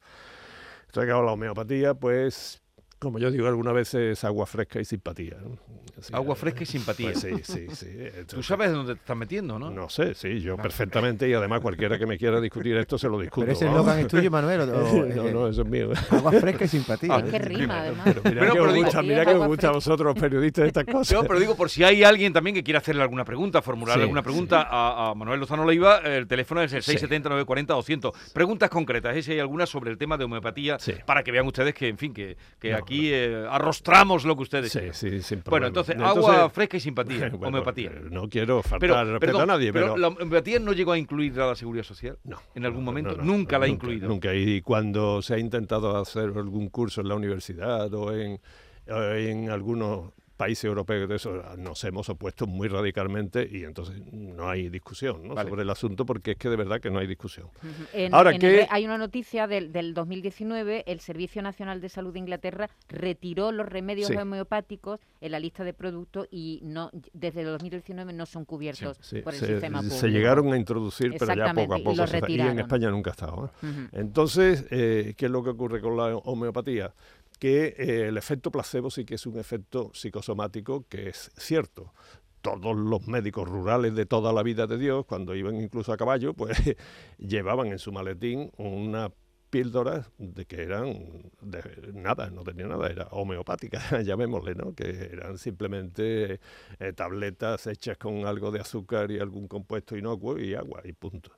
Entonces, 0.88 1.10
claro, 1.10 1.24
la 1.26 1.32
homeopatía, 1.34 1.94
pues, 1.94 2.62
como 3.00 3.20
yo 3.20 3.30
digo 3.32 3.48
algunas 3.48 3.74
veces, 3.74 4.18
es 4.18 4.24
agua 4.24 4.46
fresca 4.46 4.80
y 4.80 4.86
simpatía. 4.86 5.38
¿no? 5.44 5.58
Así 6.00 6.10
que, 6.12 6.16
Agua 6.18 6.36
fresca 6.36 6.64
y 6.64 6.66
simpatía. 6.66 7.12
pues 7.14 7.20
sí, 7.22 7.30
sí, 7.44 7.68
sí. 7.74 7.88
Tú 8.28 8.42
sabes 8.44 8.72
dónde 8.72 8.96
te 8.96 9.00
estás 9.00 9.16
metiendo, 9.16 9.58
¿no? 9.60 9.70
no 9.70 9.88
sé, 9.90 10.14
sí, 10.14 10.40
yo 10.42 10.58
perfectamente 10.58 11.30
y 11.30 11.34
además 11.34 11.62
cualquiera 11.62 11.98
que 11.98 12.06
me 12.06 12.18
quiera 12.18 12.42
discutir 12.42 12.76
esto 12.78 12.98
se 12.98 13.08
lo 13.08 13.20
discuto. 13.20 13.46
Pero 13.46 13.54
ese 13.54 13.66
eslogan 13.68 14.00
es 14.00 14.08
tuyo, 14.08 14.30
Manuel. 14.32 14.62
o- 14.62 14.66
no, 15.16 15.24
no, 15.32 15.48
eso 15.48 15.62
es 15.62 15.68
mío. 15.68 15.92
Agua 16.10 16.32
fresca 16.34 16.66
y 16.66 16.68
simpatía. 16.68 17.18
Es 17.18 17.24
que 17.32 17.40
rima, 17.40 17.80
además. 17.82 18.06
Mira 18.08 18.22
Pero- 18.24 18.40
que 18.40 18.40
pero 18.52 18.64
os 18.66 18.74
digo- 18.74 18.86
gusta, 18.86 19.02
mira 19.04 19.26
que 19.26 19.34
os 19.36 19.48
gusta 19.48 19.68
a 19.68 19.72
vosotros 19.72 20.14
los 20.14 20.22
periodistas 20.22 20.68
estas 20.68 20.86
cosas. 20.86 21.14
No, 21.22 21.24
pero 21.28 21.40
digo, 21.40 21.56
por 21.56 21.70
si 21.70 21.84
hay 21.84 22.04
alguien 22.04 22.34
también 22.34 22.56
que 22.56 22.64
quiera 22.64 22.80
hacerle 22.80 23.02
alguna 23.04 23.24
pregunta, 23.24 23.62
formularle 23.62 24.02
Sí, 24.02 24.04
alguna 24.04 24.24
pregunta 24.24 24.68
a, 24.70 25.12
a 25.12 25.16
Manuel 25.16 25.40
Lozano 25.40 25.66
Leiva, 25.66 25.98
el 26.00 26.28
teléfono 26.28 26.62
es 26.62 26.74
el 26.74 26.82
670-940-200. 26.82 28.14
Preguntas 28.34 28.70
concretas, 28.70 29.16
¿eh? 29.16 29.22
si 29.24 29.32
hay 29.34 29.40
alguna 29.40 29.66
sobre 29.66 29.92
el 29.92 29.98
tema 29.98 30.18
de 30.18 30.26
homeopatía, 30.26 30.80
Sí. 30.80 30.94
para 31.06 31.24
que 31.24 31.32
vean 31.32 31.46
ustedes 31.48 31.74
que, 31.74 31.88
en 31.88 31.98
fin, 31.98 32.14
que, 32.14 32.38
que 32.60 32.72
No, 32.72 32.78
aquí 32.86 33.10
eh, 33.12 33.46
arrostramos 33.50 34.24
lo 34.26 34.36
que 34.36 34.44
ustedes 34.44 34.72
Sí, 34.72 34.80
quieran. 34.80 34.94
sí, 34.96 35.22
sin 35.22 35.42
Bueno, 35.46 35.68
entonces, 35.68 35.96
Entonces- 35.96 36.24
agua 36.30 36.50
fresca 36.50 36.78
y 36.78 36.80
simpatía, 36.80 37.30
Bueno, 37.32 37.48
homeopatía. 37.48 37.92
No 38.12 38.30
quiero 38.30 38.62
faltar 38.62 38.80
Pero, 38.80 38.96
respeto 39.04 39.20
perdón, 39.20 39.42
a 39.42 39.46
nadie, 39.54 39.74
pero... 39.74 39.98
la 39.98 40.08
homeopatía 40.08 40.60
no 40.60 40.72
llegó 40.74 40.92
a 40.94 40.98
incluir 40.98 41.40
a 41.42 41.48
la 41.48 41.56
seguridad 41.56 41.84
social. 41.84 42.18
No, 42.24 42.38
En 42.56 42.66
algún 42.66 42.84
momento, 42.84 43.12
no, 43.12 43.18
no, 43.18 43.24
nunca 43.24 43.60
la 43.60 43.66
ha 43.66 43.68
incluido. 43.70 44.08
Nunca. 44.08 44.34
Y 44.34 44.62
cuando 44.62 45.22
se 45.22 45.34
ha 45.36 45.38
intentado 45.40 45.98
hacer 45.98 46.32
algún 46.36 46.70
curso 46.70 47.02
en 47.02 47.10
la 47.10 47.16
universidad 47.16 47.94
o 47.94 48.14
en, 48.16 48.40
en 48.88 49.50
algunos 49.50 50.12
países 50.38 50.66
europeos 50.66 51.08
de 51.08 51.16
eso, 51.16 51.42
nos 51.58 51.84
hemos 51.86 52.10
opuesto 52.10 52.46
muy 52.48 52.68
radicalmente 52.68 53.48
y 53.50 53.64
entonces 53.64 53.96
no 54.12 54.50
hay 54.50 54.70
discusión 54.70 55.28
¿no? 55.28 55.36
Vale. 55.36 55.50
sobre 55.50 55.62
el 55.64 55.70
asunto 55.70 56.06
porque 56.06 56.32
es 56.32 56.38
que 56.38 56.50
de 56.50 56.56
verdad 56.58 56.82
que 56.82 56.90
no 56.90 57.00
hay 57.00 57.08
discusión. 57.08 57.48
En- 57.94 58.14
Ahora 58.14 58.32
en 58.32 58.40
que- 58.40 58.68
hay 58.70 58.86
una 58.86 58.98
noticia 58.98 59.48
del, 59.48 59.72
del 59.72 59.94
2019, 59.94 60.84
el 60.88 61.00
Servicio 61.00 61.42
Nacional 61.42 61.80
de 61.82 61.90
Salud 61.90 62.12
de 62.14 62.20
Inglaterra 62.20 62.70
retiró 62.90 63.52
los 63.52 63.66
remedios 63.68 64.08
Sí. 64.10 64.16
homeopáticos 64.16 65.00
en 65.22 65.32
la 65.32 65.40
lista 65.40 65.64
de 65.64 65.74
productos 65.74 66.28
y 66.32 66.60
no 66.64 66.92
desde 67.14 67.42
el 67.42 67.48
2019 67.48 68.12
no 68.14 68.26
son 68.26 68.46
cubiertos 68.46 68.98
Sí, 69.02 69.22
por 69.22 69.34
el 69.34 69.40
se, 69.40 69.48
sistema 69.48 69.82
se 69.82 69.88
público. 69.90 70.08
llegaron 70.08 70.54
a 70.54 70.58
introducir, 70.58 71.16
pero 71.18 71.34
ya 71.34 71.54
poco 71.54 71.74
a 71.76 71.80
y 71.80 71.84
poco. 71.84 71.96
los 71.98 72.10
se- 72.10 72.22
y 72.28 72.40
en. 72.42 72.60
España 72.60 72.90
nunca 72.90 73.12
ha 73.12 73.14
estado. 73.14 73.52
¿eh? 73.64 73.88
Entonces, 73.94 74.66
eh, 74.72 75.14
¿qué 75.18 75.26
es 75.28 75.32
lo 75.32 75.44
que 75.44 75.52
ocurre 75.52 75.80
con 75.82 75.96
la 75.98 76.16
homeopatía? 76.18 76.94
Que 77.38 77.76
eh, 77.78 78.08
el 78.08 78.18
efecto 78.18 78.52
placebo 78.52 78.90
sí 78.90 79.06
que 79.06 79.16
es 79.16 79.26
un 79.26 79.38
efecto 79.40 79.92
psicosomático 79.94 80.86
que 80.88 81.10
es 81.10 81.32
cierto. 81.38 81.94
Todos 82.42 82.78
los 82.78 83.08
médicos 83.08 83.50
rurales 83.50 83.96
de 83.96 84.06
toda 84.06 84.32
la 84.32 84.44
vida 84.44 84.68
de 84.68 84.78
Dios, 84.78 85.06
cuando 85.06 85.36
iban 85.36 85.56
incluso 85.56 85.92
a 85.92 85.98
caballo, 85.98 86.34
pues 86.34 86.58
llevaban 87.18 87.68
en 87.68 87.80
su 87.80 87.92
maletín 87.92 88.52
una 88.58 89.12
píldoras 89.56 90.12
de 90.18 90.46
que 90.46 90.64
eran 90.64 91.32
de 91.40 91.62
nada, 91.94 92.30
no 92.30 92.44
tenía 92.44 92.68
nada, 92.68 92.90
era 92.90 93.08
homeopática, 93.12 93.80
llamémosle, 94.04 94.54
¿no? 94.54 94.76
Que 94.76 95.10
eran 95.14 95.38
simplemente 95.38 96.42
eh, 96.80 96.94
tabletas 96.94 97.66
hechas 97.68 97.98
con 97.98 98.26
algo 98.26 98.52
de 98.52 98.60
azúcar 98.60 99.12
y 99.12 99.20
algún 99.20 99.48
compuesto 99.48 99.96
inocuo 99.96 100.38
y 100.38 100.56
agua 100.56 100.82
y 100.84 100.92
punto. 100.92 101.32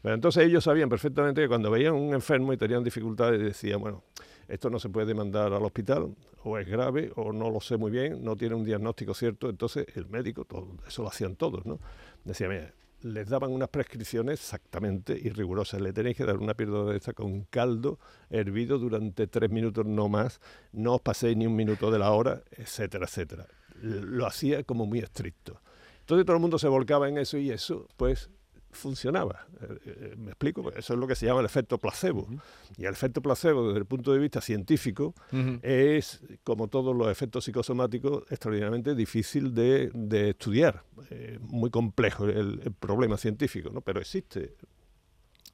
Pero 0.00 0.14
entonces 0.14 0.46
ellos 0.46 0.64
sabían 0.64 0.88
perfectamente 0.88 1.42
que 1.42 1.48
cuando 1.48 1.70
veían 1.70 1.92
un 1.92 2.14
enfermo 2.14 2.54
y 2.54 2.56
tenían 2.56 2.82
dificultades 2.82 3.38
decían, 3.38 3.80
bueno, 3.80 4.02
esto 4.48 4.70
no 4.70 4.78
se 4.78 4.88
puede 4.88 5.14
mandar 5.14 5.52
al 5.52 5.64
hospital, 5.64 6.14
o 6.42 6.58
es 6.58 6.66
grave, 6.66 7.12
o 7.16 7.32
no 7.32 7.50
lo 7.50 7.60
sé 7.60 7.76
muy 7.76 7.90
bien, 7.90 8.24
no 8.24 8.36
tiene 8.36 8.54
un 8.54 8.64
diagnóstico 8.64 9.14
cierto, 9.14 9.48
entonces 9.48 9.86
el 9.94 10.06
médico, 10.08 10.44
todo, 10.44 10.76
eso 10.86 11.02
lo 11.02 11.08
hacían 11.08 11.36
todos, 11.36 11.66
¿no? 11.66 11.78
Decía, 12.24 12.48
mira, 12.48 12.72
les 13.02 13.28
daban 13.28 13.52
unas 13.52 13.68
prescripciones 13.68 14.40
exactamente 14.40 15.18
y 15.20 15.30
rigurosas. 15.30 15.80
Le 15.80 15.92
tenéis 15.92 16.16
que 16.16 16.24
dar 16.24 16.38
una 16.38 16.54
píldora 16.54 16.90
de 16.90 16.96
esta 16.96 17.12
con 17.12 17.42
caldo 17.42 17.98
hervido 18.30 18.78
durante 18.78 19.26
tres 19.26 19.50
minutos 19.50 19.86
no 19.86 20.08
más, 20.08 20.40
no 20.72 20.94
os 20.94 21.00
paséis 21.00 21.36
ni 21.36 21.46
un 21.46 21.54
minuto 21.54 21.90
de 21.90 21.98
la 21.98 22.10
hora, 22.10 22.42
etcétera, 22.50 23.06
etcétera. 23.06 23.46
Lo 23.80 24.26
hacía 24.26 24.64
como 24.64 24.86
muy 24.86 24.98
estricto. 24.98 25.60
Entonces 26.00 26.26
todo 26.26 26.36
el 26.36 26.42
mundo 26.42 26.58
se 26.58 26.68
volcaba 26.68 27.08
en 27.08 27.18
eso 27.18 27.38
y 27.38 27.50
eso, 27.50 27.86
pues, 27.96 28.30
funcionaba. 28.70 29.46
Eh, 29.60 29.78
eh, 29.84 30.14
¿Me 30.16 30.30
explico? 30.30 30.70
Eso 30.72 30.94
es 30.94 30.98
lo 30.98 31.06
que 31.06 31.14
se 31.14 31.26
llama 31.26 31.40
el 31.40 31.46
efecto 31.46 31.78
placebo. 31.78 32.28
Y 32.76 32.84
el 32.84 32.92
efecto 32.92 33.20
placebo, 33.20 33.68
desde 33.68 33.80
el 33.80 33.86
punto 33.86 34.12
de 34.12 34.18
vista 34.18 34.40
científico, 34.40 35.14
es, 35.62 36.22
como 36.44 36.68
todos 36.68 36.94
los 36.94 37.08
efectos 37.08 37.44
psicosomáticos, 37.44 38.24
extraordinariamente 38.30 38.94
difícil 38.94 39.54
de, 39.54 39.90
de 39.94 40.30
estudiar. 40.30 40.84
Eh, 41.10 41.38
muy 41.40 41.70
complejo 41.70 42.24
el, 42.24 42.60
el 42.64 42.72
problema 42.72 43.16
científico, 43.16 43.70
¿no? 43.72 43.80
pero 43.80 44.00
existe. 44.00 44.54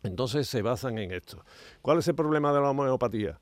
Entonces 0.03 0.49
se 0.49 0.63
basan 0.63 0.99
en 0.99 1.13
esto. 1.13 1.45
¿Cuál 1.81 1.99
es 1.99 2.09
el 2.09 2.15
problema 2.15 2.53
de 2.53 2.61
la 2.61 2.71
homeopatía? 2.71 3.41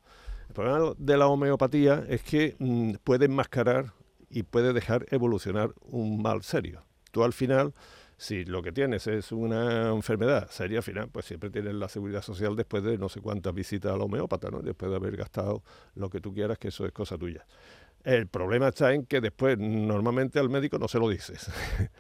El 0.49 0.55
problema 0.55 0.95
de 0.97 1.17
la 1.17 1.27
homeopatía 1.27 2.05
es 2.09 2.23
que 2.23 2.57
mm, 2.59 2.93
puede 3.03 3.25
enmascarar 3.25 3.95
y 4.31 4.43
puede 4.45 4.73
dejar 4.73 5.07
evolucionar 5.11 5.75
un 5.81 6.23
mal 6.23 6.43
serio. 6.43 6.83
Tú 7.11 7.25
al 7.25 7.33
final, 7.33 7.75
si 8.23 8.45
lo 8.45 8.63
que 8.63 8.71
tienes 8.71 9.09
es 9.09 9.33
una 9.33 9.91
enfermedad 9.91 10.49
seria, 10.49 10.79
al 10.79 10.85
final, 10.85 11.09
pues 11.11 11.27
siempre 11.27 11.51
tienes 11.51 11.75
la 11.75 11.89
seguridad 11.89 12.23
social 12.23 12.55
después 12.55 12.85
de 12.85 12.97
no 12.97 13.09
sé 13.09 13.21
cuántas 13.21 13.53
visitas 13.53 13.93
al 13.93 14.01
homeópata, 14.01 14.49
¿no? 14.49 14.61
Después 14.61 14.91
de 14.91 14.97
haber 14.97 15.17
gastado 15.17 15.65
lo 15.97 16.09
que 16.09 16.21
tú 16.21 16.33
quieras, 16.33 16.57
que 16.57 16.69
eso 16.69 16.87
es 16.87 16.93
cosa 16.93 17.19
tuya. 17.19 17.45
El 18.05 18.29
problema 18.29 18.69
está 18.69 18.95
en 18.95 19.07
que 19.07 19.21
después 19.21 19.59
normalmente 19.59 20.39
al 20.39 20.49
médico 20.49 20.79
no 20.79 20.87
se 20.87 20.99
lo 21.01 21.09
dices. 21.09 21.51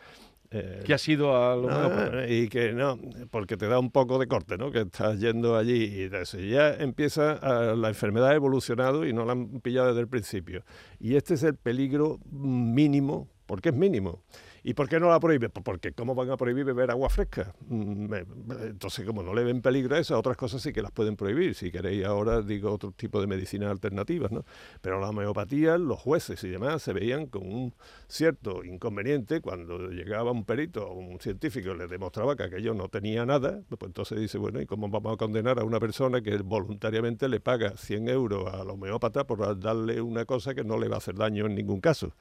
Eh, 0.54 0.82
¿Qué 0.84 0.92
ha 0.92 0.98
sido 0.98 1.34
a 1.34 1.56
lo 1.56 1.66
Ah, 1.70 2.26
y 2.28 2.46
que 2.50 2.74
no, 2.74 2.98
porque 3.30 3.56
te 3.56 3.66
da 3.68 3.78
un 3.78 3.90
poco 3.90 4.18
de 4.18 4.26
corte, 4.26 4.58
¿no? 4.58 4.70
Que 4.70 4.80
estás 4.82 5.18
yendo 5.18 5.56
allí 5.56 5.84
y 5.84 6.08
de 6.10 6.20
eso. 6.24 6.38
Y 6.38 6.50
ya 6.50 6.74
empieza 6.74 7.32
a- 7.32 7.74
la 7.74 7.88
enfermedad 7.88 8.28
ha 8.28 8.34
evolucionado 8.34 9.06
y 9.06 9.14
no 9.14 9.24
la 9.24 9.32
han 9.32 9.60
pillado 9.62 9.88
desde 9.88 10.02
el 10.02 10.08
principio. 10.08 10.62
Y 11.00 11.16
este 11.16 11.32
es 11.34 11.42
el 11.42 11.54
peligro 11.56 12.18
mínimo, 12.30 13.30
porque 13.46 13.70
es 13.70 13.74
mínimo. 13.74 14.22
¿Y 14.64 14.74
por 14.74 14.88
qué 14.88 15.00
no 15.00 15.08
la 15.08 15.18
prohíbe? 15.18 15.48
Pues 15.48 15.64
porque 15.64 15.92
¿cómo 15.92 16.14
van 16.14 16.30
a 16.30 16.36
prohibir 16.36 16.64
beber 16.64 16.90
agua 16.90 17.08
fresca? 17.08 17.52
Mm, 17.68 18.14
Entonces, 18.62 19.04
como 19.04 19.22
no 19.22 19.34
le 19.34 19.42
ven 19.42 19.60
peligro 19.60 19.96
a 19.96 19.98
eso, 19.98 20.16
otras 20.16 20.36
cosas 20.36 20.62
sí 20.62 20.72
que 20.72 20.82
las 20.82 20.92
pueden 20.92 21.16
prohibir. 21.16 21.54
Si 21.54 21.72
queréis 21.72 22.04
ahora, 22.04 22.42
digo, 22.42 22.72
otro 22.72 22.92
tipo 22.92 23.20
de 23.20 23.26
medicinas 23.26 23.70
alternativas, 23.70 24.30
¿no? 24.30 24.44
Pero 24.80 25.00
la 25.00 25.08
homeopatía, 25.08 25.78
los 25.78 25.98
jueces 25.98 26.42
y 26.44 26.48
demás 26.48 26.82
se 26.82 26.92
veían 26.92 27.26
con 27.26 27.42
un 27.42 27.74
cierto 28.06 28.64
inconveniente 28.64 29.40
cuando 29.40 29.88
llegaba 29.88 30.30
un 30.30 30.44
perito 30.44 30.86
o 30.86 30.94
un 30.94 31.18
científico 31.18 31.70
y 31.70 31.78
le 31.78 31.88
demostraba 31.88 32.36
que 32.36 32.44
aquello 32.44 32.72
no 32.74 32.88
tenía 32.88 33.26
nada, 33.26 33.60
pues 33.68 33.80
entonces 33.82 34.20
dice, 34.20 34.38
bueno, 34.38 34.60
¿y 34.60 34.66
cómo 34.66 34.88
vamos 34.88 35.14
a 35.14 35.16
condenar 35.16 35.58
a 35.58 35.64
una 35.64 35.80
persona 35.80 36.20
que 36.20 36.36
voluntariamente 36.38 37.28
le 37.28 37.40
paga 37.40 37.76
100 37.76 38.08
euros 38.08 38.52
al 38.52 38.70
homeópata 38.70 39.24
por 39.26 39.58
darle 39.58 40.00
una 40.00 40.24
cosa 40.24 40.54
que 40.54 40.62
no 40.62 40.78
le 40.78 40.88
va 40.88 40.96
a 40.96 40.98
hacer 40.98 41.16
daño 41.16 41.46
en 41.46 41.56
ningún 41.56 41.80
caso? 41.80 42.12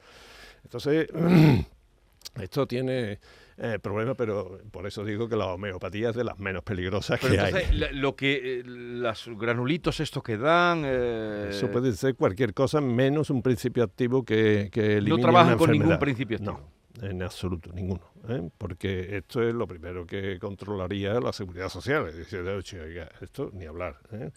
Entonces, 0.64 1.08
esto 2.40 2.66
tiene 2.66 3.18
eh, 3.58 3.78
problemas, 3.80 4.16
pero 4.16 4.58
por 4.70 4.86
eso 4.86 5.04
digo 5.04 5.28
que 5.28 5.36
la 5.36 5.46
homeopatía 5.46 6.10
es 6.10 6.16
de 6.16 6.24
las 6.24 6.38
menos 6.38 6.62
peligrosas 6.62 7.18
Pero 7.20 7.34
que 7.34 7.40
hay. 7.40 7.46
entonces, 7.48 7.74
la- 7.78 7.92
lo 7.92 8.16
que 8.16 8.60
eh, 8.60 8.62
los 8.64 9.28
granulitos 9.38 10.00
estos 10.00 10.22
que 10.22 10.36
dan... 10.38 10.82
eh, 10.86 11.48
Eso 11.50 11.70
puede 11.70 11.92
ser 11.92 12.14
cualquier 12.14 12.54
cosa 12.54 12.80
menos 12.80 13.30
un 13.30 13.42
principio 13.42 13.84
activo 13.84 14.24
que, 14.24 14.68
que 14.72 14.94
elimine 14.98 15.16
no 15.16 15.22
trabajan 15.22 15.58
con 15.58 15.70
ningún 15.70 15.98
principio 15.98 16.36
activo. 16.38 16.60
No, 17.00 17.06
en 17.08 17.22
absoluto, 17.22 17.70
ninguno. 17.72 18.02
¿eh? 18.28 18.48
Porque 18.58 19.16
esto 19.16 19.42
es 19.42 19.54
lo 19.54 19.66
primero 19.66 20.06
que 20.06 20.38
controlaría 20.38 21.20
la 21.20 21.32
seguridad 21.32 21.68
social. 21.68 22.04
De, 22.06 22.50
"Oye, 22.56 23.08
esto 23.20 23.50
ni 23.52 23.66
hablar. 23.66 23.98
¿eh? 24.12 24.30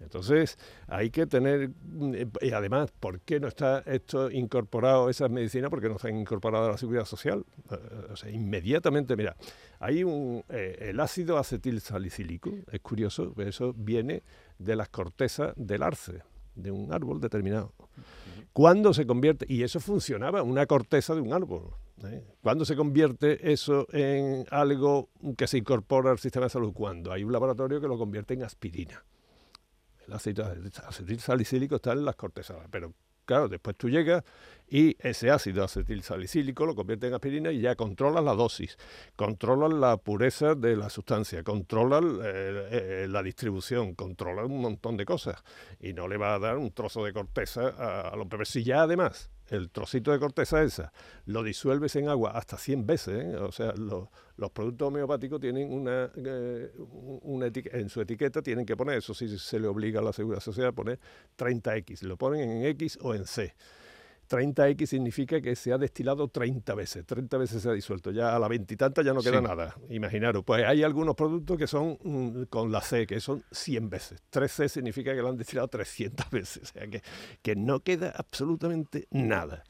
Entonces, 0.00 0.58
hay 0.88 1.10
que 1.10 1.26
tener, 1.26 1.70
mm, 1.70 2.14
eh, 2.14 2.26
y 2.42 2.50
además, 2.50 2.92
¿por 3.00 3.20
qué 3.20 3.40
no 3.40 3.48
está 3.48 3.80
esto 3.86 4.30
incorporado, 4.30 5.08
esas 5.08 5.30
medicinas? 5.30 5.70
Porque 5.70 5.88
no 5.88 5.96
están 5.96 6.16
incorporadas 6.16 6.68
a 6.68 6.72
la 6.72 6.78
seguridad 6.78 7.04
social. 7.04 7.44
Eh, 7.70 7.76
O 8.12 8.16
sea, 8.16 8.30
inmediatamente, 8.30 9.16
mira, 9.16 9.36
hay 9.78 10.04
un, 10.04 10.44
eh, 10.48 10.88
el 10.90 11.00
ácido 11.00 11.38
acetil 11.38 11.80
salicílico, 11.80 12.50
es 12.70 12.80
curioso, 12.80 13.34
eso 13.38 13.74
viene 13.76 14.22
de 14.58 14.76
las 14.76 14.88
cortezas 14.88 15.52
del 15.56 15.82
arce, 15.82 16.22
de 16.54 16.70
un 16.70 16.92
árbol 16.92 17.20
determinado. 17.20 17.72
¿Cuándo 18.52 18.94
se 18.94 19.06
convierte? 19.06 19.44
Y 19.48 19.62
eso 19.62 19.80
funcionaba, 19.80 20.42
una 20.42 20.66
corteza 20.66 21.14
de 21.14 21.20
un 21.20 21.32
árbol. 21.32 21.74
¿eh? 22.04 22.22
¿Cuándo 22.42 22.64
se 22.64 22.76
convierte 22.76 23.52
eso 23.52 23.86
en 23.92 24.46
algo 24.50 25.10
que 25.36 25.46
se 25.46 25.58
incorpora 25.58 26.10
al 26.10 26.18
sistema 26.18 26.46
de 26.46 26.50
salud? 26.50 26.72
Cuando 26.72 27.12
hay 27.12 27.24
un 27.24 27.32
laboratorio 27.32 27.80
que 27.80 27.88
lo 27.88 27.98
convierte 27.98 28.34
en 28.34 28.44
aspirina. 28.44 29.04
El 30.06 30.14
ácido 30.14 30.46
acetil 30.86 31.20
salicílico 31.20 31.76
está 31.76 31.92
en 31.92 32.04
las 32.04 32.16
cortezas, 32.16 32.56
pero 32.70 32.94
claro, 33.24 33.48
después 33.48 33.76
tú 33.76 33.90
llegas 33.90 34.24
y 34.68 34.96
ese 35.00 35.30
ácido 35.30 35.64
acetil 35.64 36.02
salicílico 36.02 36.64
lo 36.64 36.74
convierte 36.74 37.08
en 37.08 37.14
aspirina 37.14 37.52
y 37.52 37.60
ya 37.60 37.76
controlas 37.76 38.24
la 38.24 38.34
dosis, 38.34 38.78
controlas 39.16 39.72
la 39.72 39.96
pureza 39.98 40.54
de 40.54 40.76
la 40.76 40.88
sustancia, 40.88 41.42
controlas 41.42 42.04
eh, 42.04 42.68
eh, 42.70 43.06
la 43.08 43.22
distribución, 43.22 43.94
controlas 43.94 44.46
un 44.46 44.60
montón 44.60 44.96
de 44.96 45.04
cosas 45.04 45.42
y 45.80 45.92
no 45.92 46.08
le 46.08 46.16
va 46.16 46.34
a 46.34 46.38
dar 46.38 46.56
un 46.56 46.72
trozo 46.72 47.04
de 47.04 47.12
corteza 47.12 47.68
a, 48.10 48.16
los 48.16 48.28
bebés. 48.28 48.48
Si 48.48 48.64
ya 48.64 48.82
además 48.82 49.30
el 49.48 49.70
trocito 49.70 50.12
de 50.12 50.18
corteza 50.18 50.62
esa 50.62 50.92
lo 51.26 51.42
disuelves 51.42 51.96
en 51.96 52.08
agua 52.08 52.32
hasta 52.32 52.56
100 52.56 52.86
veces, 52.86 53.24
¿eh? 53.24 53.36
o 53.36 53.52
sea, 53.52 53.72
los, 53.72 54.08
productos 54.52 54.88
homeopáticos 54.88 55.40
tienen 55.40 55.72
una, 55.72 56.10
eh, 56.16 56.72
en 57.72 57.88
su 57.88 58.00
etiqueta 58.00 58.42
tienen 58.42 58.66
que 58.66 58.76
poner, 58.76 58.98
eso 58.98 59.14
sí 59.14 59.38
se 59.38 59.60
le 59.60 59.68
obliga 59.68 60.00
a 60.00 60.02
la 60.02 60.12
Seguridad 60.12 60.40
Social 60.40 60.68
a 60.68 60.72
poner 60.72 60.98
30X, 61.38 62.02
lo 62.02 62.16
ponen 62.16 62.50
en 62.50 62.64
X 62.66 62.98
o 63.02 63.14
en 63.14 63.26
C. 63.26 63.54
30X 64.28 64.86
significa 64.86 65.40
que 65.40 65.56
se 65.56 65.72
ha 65.72 65.78
destilado 65.78 66.28
30 66.28 66.74
veces, 66.74 67.04
30 67.06 67.38
veces 67.38 67.62
se 67.62 67.68
ha 67.68 67.72
disuelto, 67.72 68.10
ya 68.10 68.34
a 68.34 68.38
la 68.38 68.48
veintitanta 68.48 69.02
ya 69.02 69.12
no 69.12 69.20
queda 69.22 69.38
Sí. 69.38 69.44
nada, 69.44 69.74
imaginaros. 69.88 70.44
Pues 70.44 70.64
hay 70.64 70.82
algunos 70.82 71.14
productos 71.14 71.56
que 71.58 71.66
son 71.66 71.98
mm, 72.02 72.42
con 72.44 72.70
la 72.72 72.80
C, 72.80 73.06
que 73.06 73.20
son 73.20 73.42
100 73.50 73.88
veces, 73.90 74.22
3C 74.32 74.68
significa 74.68 75.14
que 75.14 75.22
lo 75.22 75.28
han 75.28 75.36
destilado 75.36 75.68
300 75.68 76.30
veces, 76.30 76.62
o 76.62 76.66
sea 76.66 76.86
que, 76.86 77.02
que 77.42 77.56
no 77.56 77.80
queda 77.80 78.12
absolutamente 78.16 79.06
nada. 79.10 79.64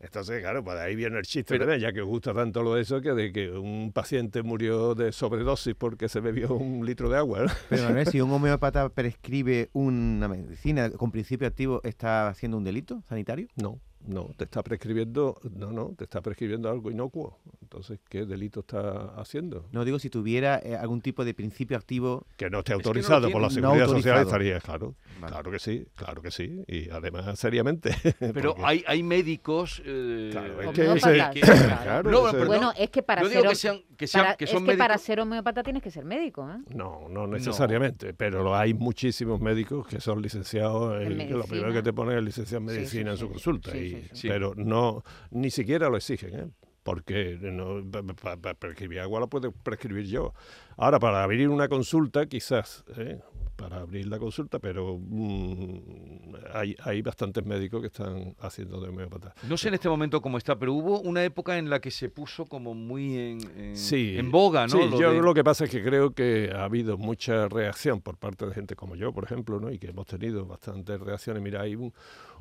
Entonces, 0.00 0.40
claro, 0.40 0.64
pues 0.64 0.78
ahí 0.78 0.96
viene 0.96 1.18
el 1.18 1.24
chiste, 1.24 1.58
Pero- 1.58 1.76
ya 1.76 1.92
que 1.92 2.00
os 2.00 2.08
gusta 2.08 2.32
tanto 2.32 2.62
lo 2.62 2.74
de 2.74 2.82
eso, 2.82 3.00
que 3.02 3.12
de 3.12 3.32
que 3.32 3.50
un 3.50 3.92
paciente 3.92 4.42
murió 4.42 4.94
de 4.94 5.12
sobredosis 5.12 5.74
porque 5.74 6.08
se 6.08 6.20
bebió 6.20 6.54
un 6.54 6.86
litro 6.86 7.10
de 7.10 7.18
agua. 7.18 7.44
¿no? 7.44 7.52
Pero 7.68 7.84
Manuel, 7.84 8.06
si 8.06 8.20
un 8.22 8.30
homeópata 8.32 8.88
prescribe 8.88 9.68
una 9.74 10.26
medicina 10.28 10.90
con 10.90 11.10
principio 11.10 11.46
activo, 11.46 11.80
¿está 11.84 12.28
haciendo 12.28 12.56
un 12.56 12.64
delito 12.64 13.02
sanitario? 13.08 13.48
No, 13.56 13.78
no, 14.06 14.30
te 14.36 14.44
está 14.44 14.62
prescribiendo, 14.62 15.38
no, 15.54 15.72
no, 15.72 15.94
te 15.96 16.04
está 16.04 16.20
prescribiendo 16.20 16.70
algo 16.70 16.90
inocuo. 16.90 17.38
Entonces, 17.62 18.00
¿qué 18.08 18.24
delito 18.26 18.60
está 18.60 19.14
haciendo? 19.20 19.66
No 19.72 19.84
digo 19.84 19.98
si 19.98 20.10
tuviera 20.10 20.58
eh, 20.62 20.74
algún 20.76 21.00
tipo 21.00 21.24
de 21.24 21.34
principio 21.34 21.76
activo. 21.76 22.26
Que 22.36 22.50
no 22.50 22.58
esté 22.60 22.72
que 22.72 22.78
no 22.78 22.78
lo 22.78 22.88
autorizado 22.88 23.30
por 23.30 23.40
la. 23.42 23.48
No 23.48 23.54
Seguridad 23.54 23.86
Social 23.88 24.22
estaría, 24.22 24.60
claro. 24.60 24.94
Vale. 25.20 25.32
Claro 25.32 25.50
que 25.50 25.58
sí, 25.58 25.86
claro 25.94 26.22
que 26.22 26.30
sí. 26.30 26.62
Y 26.66 26.88
además, 26.90 27.38
seriamente. 27.38 27.94
Pero 28.18 28.54
porque- 28.54 28.62
hay, 28.64 28.84
hay 28.86 29.02
médicos... 29.02 29.82
eh, 29.84 30.30
Claro, 30.32 30.60
es 30.62 30.70
que, 30.70 31.40
claro. 31.40 31.82
claro, 31.82 32.10
No, 32.10 32.28
ese- 32.28 32.36
pero 32.36 32.46
bueno, 32.46 32.72
es 32.76 32.90
que 32.90 33.02
para 33.02 33.22
ser, 33.24 33.42
que 33.42 33.48
hom- 33.48 33.54
sean, 33.54 33.80
que 33.96 34.06
sean, 34.06 34.24
para- 34.24 34.36
que 34.36 34.44
es 34.46 35.02
ser 35.02 35.20
homeópata 35.20 35.62
tienes 35.62 35.82
que 35.82 35.90
ser 35.90 36.04
médico, 36.04 36.48
¿eh? 36.50 36.58
No, 36.74 37.08
no 37.08 37.26
necesariamente, 37.26 38.14
pero 38.14 38.54
hay 38.56 38.74
muchísimos 38.74 39.40
médicos 39.40 39.86
que 39.86 40.00
son 40.00 40.22
licenciados 40.22 41.00
En 41.02 41.18
que 41.18 41.30
lo 41.30 41.44
primero 41.44 41.72
que 41.72 41.82
te 41.82 41.92
ponen 41.92 42.18
es 42.18 42.24
licenciado 42.24 42.62
en 42.64 42.68
Sí, 42.70 42.74
sí, 42.74 42.78
medicina 42.80 43.10
en 43.12 43.16
su 43.16 43.26
sí. 43.26 43.32
consulta, 43.32 43.72
Sí, 43.72 43.78
y- 43.78 43.89
sí. 43.90 44.08
Sí. 44.12 44.28
pero 44.28 44.54
no 44.56 45.02
ni 45.30 45.50
siquiera 45.50 45.88
lo 45.88 45.96
exigen, 45.96 46.34
¿eh? 46.38 46.46
porque 46.82 47.38
no, 47.40 47.82
para 48.20 48.54
prescribir 48.54 49.00
agua 49.00 49.20
lo 49.20 49.28
puedo 49.28 49.52
prescribir 49.52 50.06
yo. 50.06 50.32
Ahora, 50.76 50.98
para 50.98 51.22
abrir 51.22 51.48
una 51.48 51.68
consulta, 51.68 52.26
quizás, 52.26 52.84
¿eh? 52.96 53.20
Para 53.60 53.76
abrir 53.80 54.06
la 54.08 54.18
consulta, 54.18 54.58
pero 54.58 54.96
mm, 54.98 56.34
hay, 56.54 56.74
hay 56.82 57.02
bastantes 57.02 57.44
médicos 57.44 57.80
que 57.82 57.88
están 57.88 58.34
haciendo 58.40 58.80
de 58.80 58.88
homeópata. 58.88 59.34
No 59.48 59.56
sé 59.56 59.68
en 59.68 59.74
este 59.74 59.88
momento 59.88 60.20
cómo 60.22 60.38
está, 60.38 60.58
pero 60.58 60.72
hubo 60.72 61.00
una 61.00 61.22
época 61.24 61.58
en 61.58 61.68
la 61.68 61.80
que 61.80 61.90
se 61.90 62.08
puso 62.08 62.46
como 62.46 62.74
muy 62.74 63.16
en, 63.16 63.38
en, 63.58 63.76
Sí, 63.76 64.14
en 64.16 64.30
boga, 64.30 64.66
¿no? 64.66 64.78
Sí, 64.78 64.88
Lo 64.90 64.98
yo 65.00 65.12
de- 65.12 65.20
lo 65.20 65.34
que 65.34 65.44
pasa 65.44 65.64
es 65.64 65.70
que 65.70 65.82
creo 65.82 66.12
que 66.14 66.50
ha 66.54 66.64
habido 66.64 66.96
mucha 66.96 67.48
reacción 67.48 68.00
por 68.00 68.16
parte 68.16 68.46
de 68.46 68.54
gente 68.54 68.74
como 68.76 68.96
yo, 68.96 69.12
por 69.12 69.24
ejemplo, 69.24 69.60
¿no? 69.60 69.70
y 69.70 69.78
que 69.78 69.88
hemos 69.88 70.06
tenido 70.06 70.46
bastantes 70.46 70.98
reacciones. 71.00 71.42
Mira, 71.42 71.60
hay 71.60 71.74
un, 71.76 71.92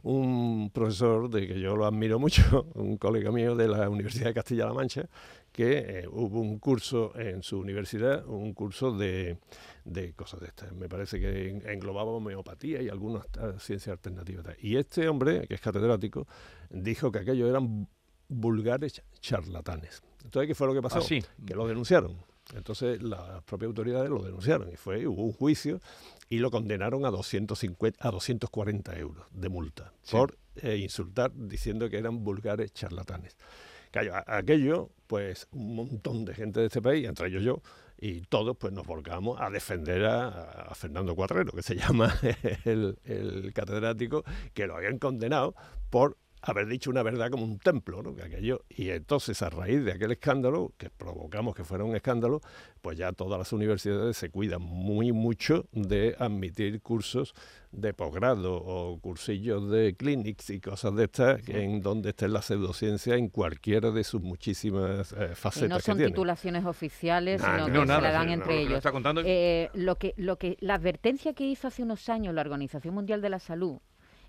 un 0.04 0.70
profesor 0.74 1.30
de 1.30 1.48
que 1.48 1.60
yo 1.60 1.76
lo 1.76 1.86
admiro 1.86 2.20
mucho, 2.20 2.68
un 2.76 2.98
colega 2.98 3.32
mío 3.32 3.56
de 3.56 3.68
la 3.68 3.90
Universidad 3.90 4.28
de 4.28 4.34
Castilla-La 4.34 4.74
Mancha, 4.74 5.10
que 5.60 6.00
eh, 6.00 6.08
hubo 6.10 6.40
un 6.40 6.58
curso 6.58 7.12
en 7.20 7.44
su 7.44 7.60
universidad, 7.60 8.26
un 8.26 8.54
curso 8.54 8.94
de, 8.98 9.40
de 9.84 10.14
cosas 10.14 10.40
de 10.40 10.48
estas. 10.48 10.72
Me 10.72 10.88
parece 10.88 11.20
que 11.20 11.50
en- 11.50 11.68
englobaba 11.70 12.12
homeopatía 12.12 12.82
y 12.82 12.88
algunas 12.88 13.26
ciencias 13.60 13.90
alternativas. 13.98 14.46
Y 14.62 14.78
este 14.78 15.10
hombre, 15.10 15.46
que 15.48 15.56
es 15.56 15.60
catedrático, 15.62 16.28
dijo 16.70 17.12
que 17.12 17.20
aquello 17.20 17.50
eran 17.50 17.90
vulgares 18.30 19.02
charlatanes. 19.20 20.02
Entonces, 20.24 20.48
¿qué 20.48 20.56
fue 20.56 20.68
lo 20.68 20.74
que 20.74 20.82
pasó? 20.82 21.00
Ah, 21.00 21.02
sí. 21.02 21.22
Que 21.46 21.56
lo 21.56 21.68
denunciaron. 21.68 22.16
Entonces, 22.56 23.04
las 23.04 23.44
propias 23.44 23.68
autoridades 23.68 24.10
lo 24.10 24.24
denunciaron 24.24 24.72
y 24.72 24.78
fue, 24.78 25.06
hubo 25.08 25.24
un 25.24 25.34
juicio 25.34 25.82
y 26.30 26.38
lo 26.40 26.50
condenaron 26.52 27.06
a 27.06 27.10
250, 27.12 28.00
a 28.08 28.12
240 28.12 28.98
euros 28.98 29.26
de 29.32 29.50
multa 29.50 29.94
Sí. 30.04 30.16
por 30.16 30.38
eh, 30.56 30.78
insultar 30.78 31.32
diciendo 31.36 31.90
que 31.90 31.98
eran 31.98 32.24
vulgares 32.24 32.74
charlatanes. 32.74 33.36
Claro, 33.92 34.24
aquello, 34.28 34.90
pues 35.08 35.48
un 35.52 35.76
montón 35.76 36.26
de 36.26 36.36
gente 36.36 36.60
de 36.60 36.68
este 36.68 36.82
país, 36.82 37.08
entre 37.08 37.28
ellos 37.28 37.44
yo, 37.44 37.62
y 37.98 38.22
todos 38.22 38.56
pues 38.58 38.72
nos 38.72 38.86
volcamos 38.86 39.42
a 39.42 39.50
defender 39.50 40.06
a, 40.06 40.74
Fernando 40.76 41.16
Cuatrero, 41.16 41.52
que 41.52 41.64
se 41.64 41.76
llama 41.78 42.14
el 42.66 43.52
catedrático, 43.54 44.24
que 44.54 44.68
lo 44.68 44.76
habían 44.76 45.00
condenado 45.00 45.56
por 45.90 46.18
haber 46.42 46.68
dicho 46.68 46.90
una 46.90 47.04
verdad 47.04 47.30
como 47.30 47.44
un 47.44 47.60
templo, 47.60 48.02
¿no? 48.02 48.16
Que 48.16 48.24
aquello, 48.24 48.64
y 48.70 48.90
entonces 48.90 49.42
a 49.42 49.50
raíz 49.50 49.84
de 49.84 49.92
aquel 49.92 50.12
escándalo, 50.12 50.74
que 50.78 50.90
provocamos 50.90 51.56
que 51.56 51.64
fuera 51.64 51.84
un 51.84 51.96
escándalo, 51.96 52.42
pues 52.82 52.98
ya 52.98 53.12
todas 53.12 53.38
las 53.38 53.52
universidades 53.52 54.18
se 54.18 54.30
cuidan 54.30 54.62
muy 54.62 55.12
mucho 55.12 55.66
de 55.72 56.16
admitir 56.18 56.82
cursos 56.82 57.34
de 57.72 57.94
posgrado 57.94 58.56
o 58.56 59.00
cursillos 59.00 59.70
de 59.70 59.96
clinics 59.96 60.50
y 60.50 60.60
cosas 60.60 60.96
de 60.96 61.04
estas 61.04 61.48
en 61.50 61.82
donde 61.82 62.10
esté 62.10 62.28
la 62.28 62.42
pseudociencia 62.42 63.16
en 63.16 63.30
cualquiera 63.30 63.92
de 63.92 64.04
sus 64.04 64.22
muchísimas 64.22 65.12
eh, 65.14 65.30
Y 65.32 65.36
facetas 65.36 65.70
no 65.70 65.76
que 65.78 65.82
son 65.84 65.98
titulaciones 65.98 66.66
oficiales, 66.66 67.42
Nah, 67.42 67.48
sino 67.48 67.68
no, 67.68 67.74
que 67.82 67.86
No, 67.86 67.96
se 67.96 68.02
la 68.02 68.12
dan 68.12 68.28
sí, 68.28 68.34
entre 68.34 68.46
no, 68.66 68.70
lo 68.70 68.82
que 68.82 68.90
ellos. 68.90 69.24
Eh, 69.26 69.70
lo 69.74 69.96
que, 69.98 70.14
lo 70.18 70.38
que, 70.38 70.58
la 70.62 70.76
advertencia 70.76 71.34
que 71.34 71.46
hizo 71.46 71.68
hace 71.68 71.84
unos 71.84 72.10
años 72.10 72.34
la 72.34 72.42
Organización 72.42 72.94
Mundial 72.94 73.22
de 73.22 73.30
la 73.30 73.40
Salud 73.40 73.80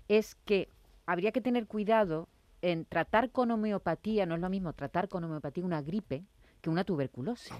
es 0.07 0.35
que 0.45 0.67
habría 1.11 1.31
que 1.31 1.41
tener 1.41 1.67
cuidado 1.67 2.27
en 2.61 2.85
tratar 2.85 3.31
con 3.31 3.51
homeopatía, 3.51 4.25
no 4.25 4.35
es 4.35 4.41
lo 4.41 4.49
mismo 4.49 4.73
tratar 4.73 5.09
con 5.09 5.23
homeopatía 5.23 5.63
una 5.65 5.81
gripe 5.81 6.23
que 6.61 6.69
una 6.69 6.83
tuberculosis. 6.83 7.51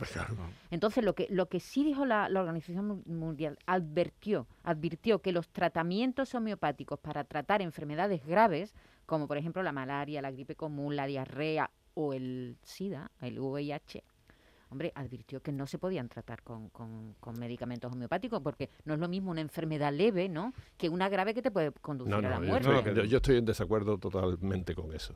Entonces, 0.69 1.03
lo 1.03 1.15
que, 1.15 1.25
lo 1.31 1.47
que 1.47 1.59
sí 1.59 1.83
dijo 1.83 2.05
la, 2.05 2.29
la 2.29 2.39
Organización 2.41 2.85
Mu- 2.87 3.01
Mundial, 3.07 3.57
advirtió, 3.65 4.47
advirtió 4.63 5.21
que 5.23 5.31
los 5.31 5.49
tratamientos 5.49 6.35
homeopáticos 6.35 6.99
para 6.99 7.23
tratar 7.23 7.63
enfermedades 7.63 8.23
graves, 8.25 8.75
como 9.07 9.27
por 9.27 9.37
ejemplo 9.37 9.63
la 9.63 9.71
malaria, 9.71 10.21
la 10.21 10.29
gripe 10.31 10.55
común, 10.55 10.95
la 10.95 11.07
diarrea 11.07 11.71
o 11.95 12.13
el 12.13 12.57
SIDA, 12.61 13.09
el 13.21 13.39
VIH, 13.39 14.03
hombre, 14.71 14.91
advirtió 14.95 15.41
que 15.41 15.51
no 15.51 15.67
se 15.67 15.77
podían 15.77 16.07
tratar 16.09 16.41
con, 16.43 16.69
con- 16.69 17.13
con 17.19 17.37
medicamentos 17.37 17.91
homeopáticos, 17.91 18.41
porque 18.41 18.69
no 18.85 18.93
es 18.93 18.99
lo 18.99 19.07
mismo 19.09 19.29
una 19.31 19.41
enfermedad 19.41 19.93
leve, 19.93 20.29
¿no? 20.29 20.53
Que 20.77 20.89
una 20.89 21.09
grave 21.09 21.33
que 21.33 21.41
te 21.41 21.51
puede 21.51 21.71
conducir 21.73 22.09
No, 22.11 22.17
a 22.17 22.21
la 22.21 22.29
no, 22.39 22.43
yo 22.45 22.49
muerte. 22.49 22.69
estoy, 22.77 22.95
yo- 22.95 23.03
yo 23.03 23.17
estoy 23.17 23.37
en 23.37 23.45
desacuerdo 23.45 23.97
totalmente 23.97 24.73
con 24.73 24.93
eso. 24.93 25.13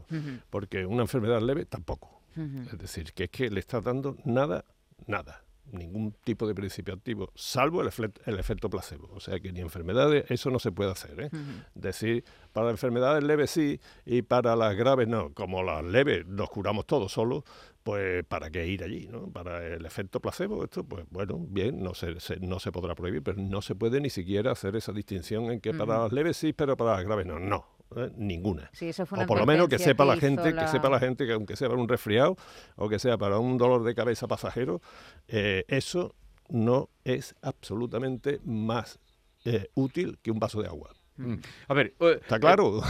Porque 0.49 0.85
una 0.85 1.03
enfermedad 1.03 1.41
leve 1.41 1.65
tampoco. 1.65 2.21
Es 2.35 2.77
decir, 2.77 3.13
que 3.13 3.23
es 3.25 3.29
que 3.29 3.49
le 3.49 3.61
está 3.61 3.79
dando 3.79 4.17
nada, 4.25 4.65
nada, 5.07 5.41
ningún 5.71 6.13
tipo 6.23 6.47
de 6.47 6.55
principio 6.55 6.93
activo, 6.93 7.31
salvo 7.35 7.81
el, 7.81 7.89
el 8.25 8.39
efecto 8.39 8.69
placebo. 8.69 9.09
O 9.13 9.19
sea 9.19 9.39
que 9.39 9.51
ni 9.51 9.59
enfermedades, 9.61 10.25
eso 10.29 10.49
no 10.51 10.59
se 10.59 10.71
puede 10.71 10.91
hacer. 10.91 11.19
¿eh? 11.21 11.29
Decir, 11.73 12.23
para 12.53 12.69
enfermedades 12.71 13.23
leves 13.23 13.51
sí 13.51 13.79
y 14.05 14.21
para 14.21 14.55
las 14.55 14.75
graves 14.75 15.07
no. 15.07 15.33
Como 15.33 15.63
las 15.63 15.83
leves 15.83 16.25
nos 16.27 16.49
curamos 16.49 16.85
todos 16.85 17.11
solos, 17.11 17.43
pues 17.83 18.23
¿para 18.25 18.49
qué 18.49 18.65
ir 18.67 18.83
allí? 18.83 19.07
¿no? 19.11 19.27
Para 19.31 19.65
el 19.65 19.85
efecto 19.85 20.19
placebo, 20.19 20.63
esto, 20.63 20.83
pues 20.83 21.05
bueno, 21.09 21.37
bien, 21.39 21.83
no 21.83 21.93
se, 21.93 22.19
se- 22.19 22.39
no 22.39 22.59
se 22.59 22.71
podrá 22.71 22.95
prohibir, 22.95 23.21
pero 23.21 23.37
no 23.39 23.61
se 23.61 23.75
puede 23.75 23.99
ni 24.01 24.09
siquiera 24.09 24.51
hacer 24.51 24.75
esa 24.75 24.91
distinción 24.91 25.51
en 25.51 25.59
que 25.61 25.73
para 25.73 25.99
las 26.03 26.11
leves 26.11 26.37
sí, 26.37 26.53
pero 26.53 26.75
para 26.77 26.95
las 26.95 27.03
graves 27.05 27.25
no. 27.27 27.39
No, 27.39 27.65
¿eh? 27.95 28.11
ninguna. 28.15 28.69
Sí, 28.73 28.89
eso 28.89 29.05
fue 29.05 29.23
O 29.23 29.27
por 29.27 29.39
lo 29.39 29.45
menos 29.45 29.67
que 29.67 29.79
sepa 29.79 30.05
la 30.05 30.17
gente, 30.17 30.53
que 30.53 30.67
sepa 30.67 30.89
la 30.89 30.99
gente 30.99 31.25
que 31.25 31.33
aunque 31.33 31.55
sea 31.55 31.69
para 31.69 31.81
un 31.81 31.87
resfriado 31.87 32.35
o 32.75 32.89
que 32.89 32.99
sea 32.99 33.17
para 33.17 33.39
un 33.39 33.57
dolor 33.57 33.83
de 33.83 33.95
cabeza 33.95 34.27
pasajero, 34.27 34.81
eh, 35.27 35.65
eso 35.67 36.15
no 36.49 36.89
es 37.03 37.35
absolutamente 37.41 38.39
más 38.43 38.99
eh, 39.45 39.69
útil 39.75 40.19
que 40.21 40.31
un 40.31 40.39
vaso 40.39 40.61
de 40.61 40.67
agua. 40.67 40.91
Mm. 41.17 41.35
A 41.69 41.73
ver, 41.73 41.93
¿Está 41.99 42.39
claro? 42.39 42.81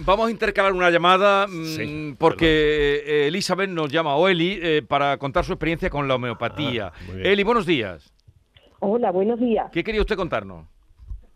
Vamos 0.00 0.28
a 0.28 0.30
intercalar 0.30 0.72
una 0.72 0.90
llamada 0.90 1.46
mm, 1.46 1.64
Sí, 1.64 2.14
porque 2.18 3.02
eh, 3.06 3.28
Elizabeth 3.28 3.70
nos 3.70 3.90
llama, 3.90 4.16
o 4.16 4.28
Eli, 4.28 4.58
eh, 4.60 4.82
para 4.86 5.16
contar 5.16 5.44
su 5.44 5.52
experiencia 5.52 5.88
con 5.88 6.06
la 6.08 6.16
homeopatía. 6.16 6.92
Ah. 6.94 7.12
Eli, 7.22 7.42
buenos 7.44 7.64
días. 7.64 8.12
Hola, 8.80 9.10
buenos 9.10 9.40
días. 9.40 9.70
¿Qué 9.72 9.82
quería 9.82 10.00
usted 10.00 10.16
contarnos? 10.16 10.66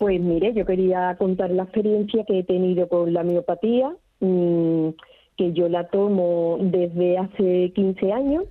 Pues 0.02 0.20
mire, 0.20 0.52
yo 0.52 0.66
quería 0.66 1.14
contar 1.16 1.52
la 1.52 1.62
experiencia 1.62 2.24
que 2.24 2.40
he 2.40 2.42
tenido 2.42 2.88
con 2.88 3.12
la 3.12 3.22
miopatía, 3.22 3.94
mm, 4.18 4.88
que 5.36 5.52
yo 5.52 5.68
la 5.68 5.86
tomo 5.90 6.58
desde 6.60 7.18
hace 7.18 7.70
15 7.72 8.12
años 8.12 8.46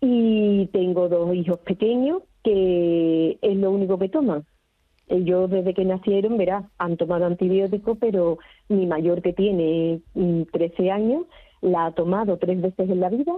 y 0.00 0.66
tengo 0.66 1.08
dos 1.08 1.34
hijos 1.34 1.58
pequeños 1.58 2.22
que 2.44 3.38
es 3.42 3.56
lo 3.56 3.72
único 3.72 3.98
que 3.98 4.08
toman. 4.08 4.44
Ellos 5.08 5.50
desde 5.50 5.74
que 5.74 5.84
nacieron, 5.84 6.38
verás, 6.38 6.64
han 6.78 6.96
tomado 6.96 7.26
antibióticos, 7.26 7.98
pero 7.98 8.38
mi 8.68 8.86
mayor 8.86 9.20
que 9.20 9.32
tiene 9.32 10.00
mm, 10.14 10.42
13 10.52 10.92
años 10.92 11.24
la 11.60 11.86
ha 11.86 11.90
tomado 11.92 12.36
tres 12.36 12.60
veces 12.62 12.88
en 12.88 13.00
la 13.00 13.08
vida, 13.08 13.32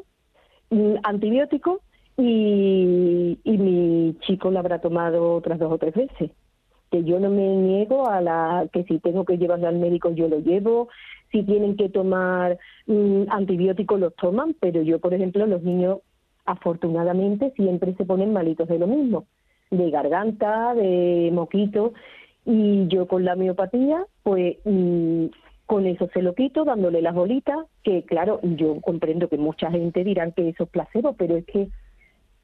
mm, 0.68 0.96
antibióticos, 1.02 1.80
y, 2.18 3.38
y 3.44 3.58
mi 3.58 4.14
chico 4.26 4.50
la 4.50 4.60
habrá 4.60 4.82
tomado 4.82 5.36
otras 5.36 5.58
dos 5.58 5.72
o 5.72 5.78
tres 5.78 5.94
veces 5.94 6.30
que 6.94 7.02
yo 7.02 7.18
no 7.18 7.28
me 7.28 7.56
niego 7.56 8.08
a 8.08 8.20
la 8.20 8.68
que 8.72 8.84
si 8.84 9.00
tengo 9.00 9.24
que 9.24 9.36
llevarlo 9.36 9.66
al 9.66 9.80
médico 9.80 10.12
yo 10.12 10.28
lo 10.28 10.38
llevo, 10.38 10.88
si 11.32 11.42
tienen 11.42 11.76
que 11.76 11.88
tomar 11.88 12.56
mm, 12.86 13.22
antibióticos 13.30 13.98
los 13.98 14.14
toman, 14.14 14.54
pero 14.60 14.80
yo 14.80 15.00
por 15.00 15.12
ejemplo 15.12 15.44
los 15.44 15.64
niños 15.64 15.98
afortunadamente 16.44 17.52
siempre 17.56 17.94
se 17.94 18.04
ponen 18.04 18.32
malitos 18.32 18.68
de 18.68 18.78
lo 18.78 18.86
mismo, 18.86 19.26
de 19.72 19.90
garganta, 19.90 20.72
de 20.74 21.30
moquito 21.32 21.94
y 22.46 22.86
yo 22.86 23.08
con 23.08 23.24
la 23.24 23.34
miopatía 23.34 24.06
pues 24.22 24.58
mm, 24.64 25.24
con 25.66 25.86
eso 25.86 26.08
se 26.14 26.22
lo 26.22 26.36
quito 26.36 26.64
dándole 26.64 27.02
las 27.02 27.14
bolitas, 27.14 27.58
que 27.82 28.04
claro, 28.04 28.38
yo 28.42 28.80
comprendo 28.80 29.28
que 29.28 29.38
mucha 29.38 29.68
gente 29.68 30.04
dirán 30.04 30.30
que 30.30 30.50
eso 30.50 30.62
es 30.62 30.68
placebo, 30.68 31.14
pero 31.14 31.36
es 31.36 31.44
que 31.46 31.70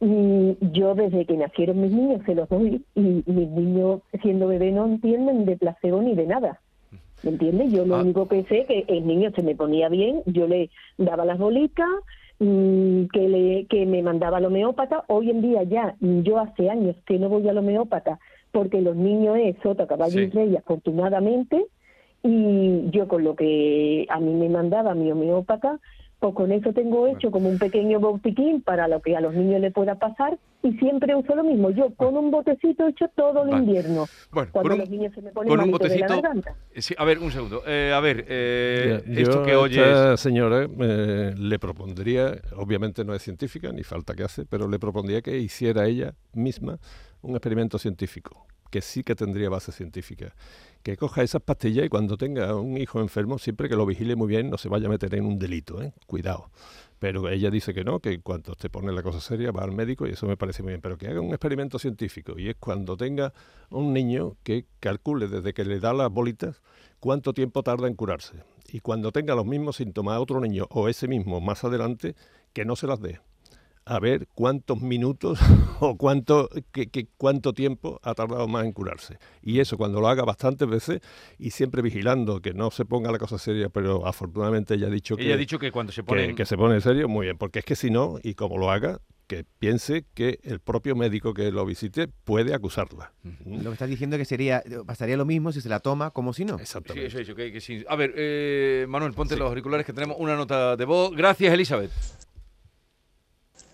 Mm, 0.01 0.53
yo 0.73 0.95
desde 0.95 1.27
que 1.27 1.37
nacieron 1.37 1.81
mis 1.83 1.93
niños 1.93 2.23
se 2.25 2.35
los 2.35 2.49
doy 2.49 2.83
y 2.95 3.01
mis 3.01 3.49
niños 3.51 4.01
siendo 4.23 4.49
bebé 4.49 4.73
no 4.73 4.87
entienden 4.87 5.45
de 5.45 5.57
placebo 5.59 6.01
ni 6.01 6.15
de 6.15 6.27
nada. 6.27 6.61
¿Me 7.23 7.31
entiendes? 7.33 7.71
Yo 7.71 7.85
lo 7.85 7.97
Ah. 7.97 8.01
único 8.03 8.27
que 8.27 8.45
sé 8.45 8.65
que 8.65 8.87
el 8.89 9.07
niño 9.07 9.31
se 9.37 9.43
me 9.43 9.55
ponía 9.55 9.91
bien, 9.91 10.23
yo 10.25 10.49
le 10.49 10.71
daba 10.97 11.27
las 11.27 11.39
bolitas, 11.39 11.87
mm, 12.39 13.05
que 13.13 13.29
le 13.29 13.67
que 13.67 13.85
me 13.85 14.01
mandaba 14.03 14.39
al 14.39 14.47
homeópata. 14.47 15.05
Hoy 15.09 15.29
en 15.31 15.43
día 15.43 15.63
ya, 15.65 15.95
yo 16.01 16.39
hace 16.39 16.71
años 16.71 16.97
que 17.05 17.19
no 17.19 17.29
voy 17.29 17.47
al 17.47 17.59
homeópata 17.59 18.19
porque 18.53 18.81
los 18.81 18.97
niños 18.97 19.37
es 19.39 19.55
sota, 19.63 19.87
caballo 19.87 20.19
y 20.19 20.31
rey, 20.31 20.57
afortunadamente, 20.57 21.67
y 22.23 22.89
yo 22.91 23.07
con 23.07 23.23
lo 23.23 23.37
que 23.37 24.07
a 24.09 24.19
mí 24.19 24.33
me 24.33 24.49
mandaba 24.49 24.95
mi 24.95 25.13
homeópata, 25.13 25.79
pues 26.21 26.35
con 26.35 26.53
eso 26.53 26.73
tengo 26.75 27.07
hecho 27.07 27.31
como 27.31 27.49
un 27.49 27.59
pequeño 27.59 27.99
botiquín 27.99 28.61
para 28.61 28.87
lo 28.89 29.01
que 29.01 29.17
a 29.17 29.21
los 29.21 29.35
niños 29.35 29.61
le 29.61 29.71
pueda 29.71 29.95
pasar 29.95 30.39
y 30.63 30.73
siempre 30.75 31.15
uso 31.15 31.35
lo 31.35 31.43
mismo. 31.43 31.71
Yo 31.71 31.95
con 31.97 32.15
un 32.15 32.31
botecito 32.31 32.87
hecho 32.87 33.07
todo 33.17 33.43
el 33.45 33.51
Vale. 33.51 33.63
invierno. 33.65 34.05
Bueno, 34.31 34.51
Cuando 34.53 34.71
con 34.71 34.79
los 34.79 34.89
un, 34.89 34.95
niños 34.95 35.15
se 35.15 35.23
me 35.23 35.31
ponen 35.31 35.49
con 35.49 35.61
un 35.61 35.71
malitos 35.71 35.89
de 35.89 35.99
la 35.99 36.07
botecito... 36.07 36.23
garganta. 36.23 36.55
Eh, 36.75 36.83
sí, 36.83 36.95
a 36.99 37.05
ver, 37.07 37.19
un 37.21 37.33
segundo. 37.33 37.63
Eh, 37.67 37.93
a 37.95 38.01
ver, 38.01 38.27
eh, 38.29 39.03
esto 39.07 39.37
yo 39.39 39.43
que 39.43 39.57
oyes... 39.57 39.79
esta 39.79 40.17
señora 40.19 40.69
eh, 40.81 41.35
le 41.37 41.59
propondría, 41.59 42.35
obviamente 42.57 43.03
no 43.03 43.15
es 43.15 43.23
científica 43.23 43.73
ni 43.73 43.83
falta 43.83 44.15
que 44.15 44.25
hace, 44.25 44.45
pero 44.45 44.69
le 44.69 44.79
propondría 44.79 45.23
que 45.23 45.39
hiciera 45.39 45.87
ella 45.87 46.13
misma 46.35 46.79
un 47.23 47.33
experimento 47.33 47.79
científico, 47.79 48.47
que 48.71 48.81
sí 48.81 49.03
que 49.03 49.15
tendría 49.15 49.51
base 49.51 49.73
científica. 49.73 50.35
Que 50.83 50.97
coja 50.97 51.23
esas 51.23 51.43
pastillas 51.43 51.85
y 51.85 51.89
cuando 51.89 52.17
tenga 52.17 52.55
un 52.55 52.79
hijo 52.79 53.01
enfermo, 53.01 53.39
siempre 53.39 53.69
que 53.69 53.77
lo 53.77 53.85
vigile 53.85 54.17
muy 54.17 54.29
bien, 54.29 54.49
no 54.49 54.57
se 54.57 54.69
vaya 54.69 54.87
a 54.87 54.91
meter 54.91 55.15
en 55.15 55.27
un 55.27 55.39
delito, 55.39 55.83
¿eh? 55.83 55.93
cuidado. 56.07 56.51
Pero 56.99 57.29
ella 57.31 57.51
dice 57.51 57.73
que 57.73 57.83
no, 57.83 58.01
que 58.01 58.13
en 58.13 58.21
cuanto 58.21 58.55
te 58.55 58.69
pone 58.69 58.93
la 58.93 59.03
cosa 59.03 59.21
seria 59.21 59.53
va 59.53 59.63
al 59.63 59.73
médico 59.73 60.07
y 60.07 60.11
eso 60.11 60.27
me 60.27 60.37
parece 60.37 60.63
muy 60.63 60.73
bien. 60.73 60.81
Pero 60.83 60.99
que 60.99 61.09
haga 61.09 61.21
un 61.21 61.31
experimento 61.31 61.79
científico 61.79 62.39
y 62.39 62.51
es 62.51 62.57
cuando 62.57 62.97
tenga 62.97 63.33
un 63.71 63.93
niño 63.93 64.37
que 64.43 64.67
calcule 64.81 65.27
desde 65.27 65.55
que 65.55 65.65
le 65.65 65.81
da 65.81 65.95
las 65.95 66.11
bolitas 66.11 66.63
cuánto 66.99 67.33
tiempo 67.33 67.63
tarda 67.63 67.89
en 67.89 67.95
curarse. 67.95 68.35
Y 68.71 68.81
cuando 68.81 69.13
tenga 69.13 69.35
los 69.35 69.47
mismos 69.47 69.77
síntomas 69.77 70.17
a 70.17 70.21
otro 70.21 70.41
niño 70.41 70.67
o 70.71 70.89
ese 70.89 71.09
mismo 71.09 71.41
más 71.41 71.65
adelante, 71.65 72.15
que 72.53 72.67
no 72.67 72.77
se 72.77 72.87
las 72.87 73.01
dé. 73.01 73.21
A 73.93 73.99
ver 73.99 74.29
cuántos 74.35 74.81
minutos 74.81 75.41
o 75.81 75.97
cuánto, 75.97 76.49
que, 76.71 76.87
que- 76.91 77.09
cuánto 77.17 77.53
tiempo 77.53 77.99
ha 78.05 78.15
tardado 78.15 78.47
más 78.47 78.65
en 78.65 78.71
curarse. 78.73 79.19
Y 79.43 79.59
eso 79.59 79.77
cuando 79.77 80.01
lo 80.01 80.07
haga 80.09 80.25
bastantes 80.25 80.69
veces 80.69 81.01
y 81.41 81.51
siempre 81.51 81.83
vigilando 81.83 82.41
que 82.41 82.55
no 82.55 82.71
se 82.71 82.85
ponga 82.85 83.11
la 83.11 83.19
cosa 83.19 83.37
seria, 83.37 83.69
pero 83.69 84.07
afortunadamente 84.07 84.75
ella 84.75 84.87
ha 84.87 84.91
dicho 84.91 85.17
que, 85.17 85.25
Ella 85.25 85.35
ha 85.35 85.39
dicho 85.39 85.59
que 85.59 85.73
cuando 85.73 85.91
se 85.93 86.03
que- 86.03 86.07
ponen... 86.07 86.37
que 86.37 86.47
se 86.47 86.57
pone 86.57 86.77
en 86.77 86.81
serio, 86.83 87.09
muy 87.09 87.27
bien, 87.27 87.37
porque 87.37 87.59
es 87.59 87.65
que 87.65 87.75
si 87.75 87.91
no, 87.91 88.19
y 88.23 88.35
como 88.35 88.59
lo 88.59 88.71
haga, 88.71 89.01
que 89.27 89.45
piense 89.59 90.05
que 90.15 90.39
el 90.45 90.61
propio 90.61 90.95
médico 90.95 91.35
que 91.35 91.51
lo 91.51 91.65
visite 91.67 92.07
puede 92.07 92.55
acusarla. 92.55 93.13
Lo 93.45 93.71
que 93.71 93.73
estás 93.73 93.89
diciendo 93.89 94.15
es 94.15 94.21
que 94.21 94.25
sería, 94.25 94.63
pasaría 94.87 95.17
lo 95.17 95.25
mismo 95.25 95.51
si 95.51 95.61
se 95.61 95.69
la 95.69 95.81
toma 95.81 96.11
como 96.13 96.33
si 96.33 96.45
no. 96.45 96.59
Sí, 96.59 96.63
Exactamente. 96.63 97.09
eso, 97.09 97.19
eso, 97.19 97.35
que- 97.35 97.51
que 97.51 97.61
sí. 97.61 97.85
A 97.89 97.97
ver, 97.97 98.13
eh, 98.17 98.87
Manuel, 98.89 99.15
ponte 99.15 99.37
los 99.37 99.49
auriculares 99.49 99.85
que 99.85 99.93
tenemos 99.93 100.17
una 100.21 100.37
nota 100.37 100.77
de 100.77 100.85
voz. 100.85 101.11
Gracias, 101.17 101.53
Elizabeth. 101.53 101.91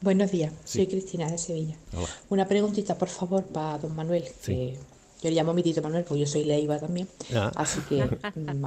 Buenos 0.00 0.30
días, 0.30 0.52
soy 0.64 0.86
Cristina 0.86 1.30
de 1.30 1.38
Sevilla. 1.38 1.74
Hola. 1.96 2.08
Una 2.28 2.46
preguntita, 2.48 2.96
por 2.96 3.08
favor, 3.08 3.44
para 3.44 3.78
don 3.78 3.94
Manuel. 3.96 4.24
Sí. 4.40 4.74
que 5.20 5.28
yo 5.28 5.30
le 5.30 5.36
llamo 5.36 5.54
mi 5.54 5.62
tito 5.62 5.80
Manuel, 5.82 6.04
porque 6.04 6.20
yo 6.20 6.26
soy 6.26 6.44
Leiva 6.44 6.78
también. 6.78 7.08
Ah. 7.34 7.50
Así 7.56 7.80
que 7.88 8.04
mm, 8.04 8.66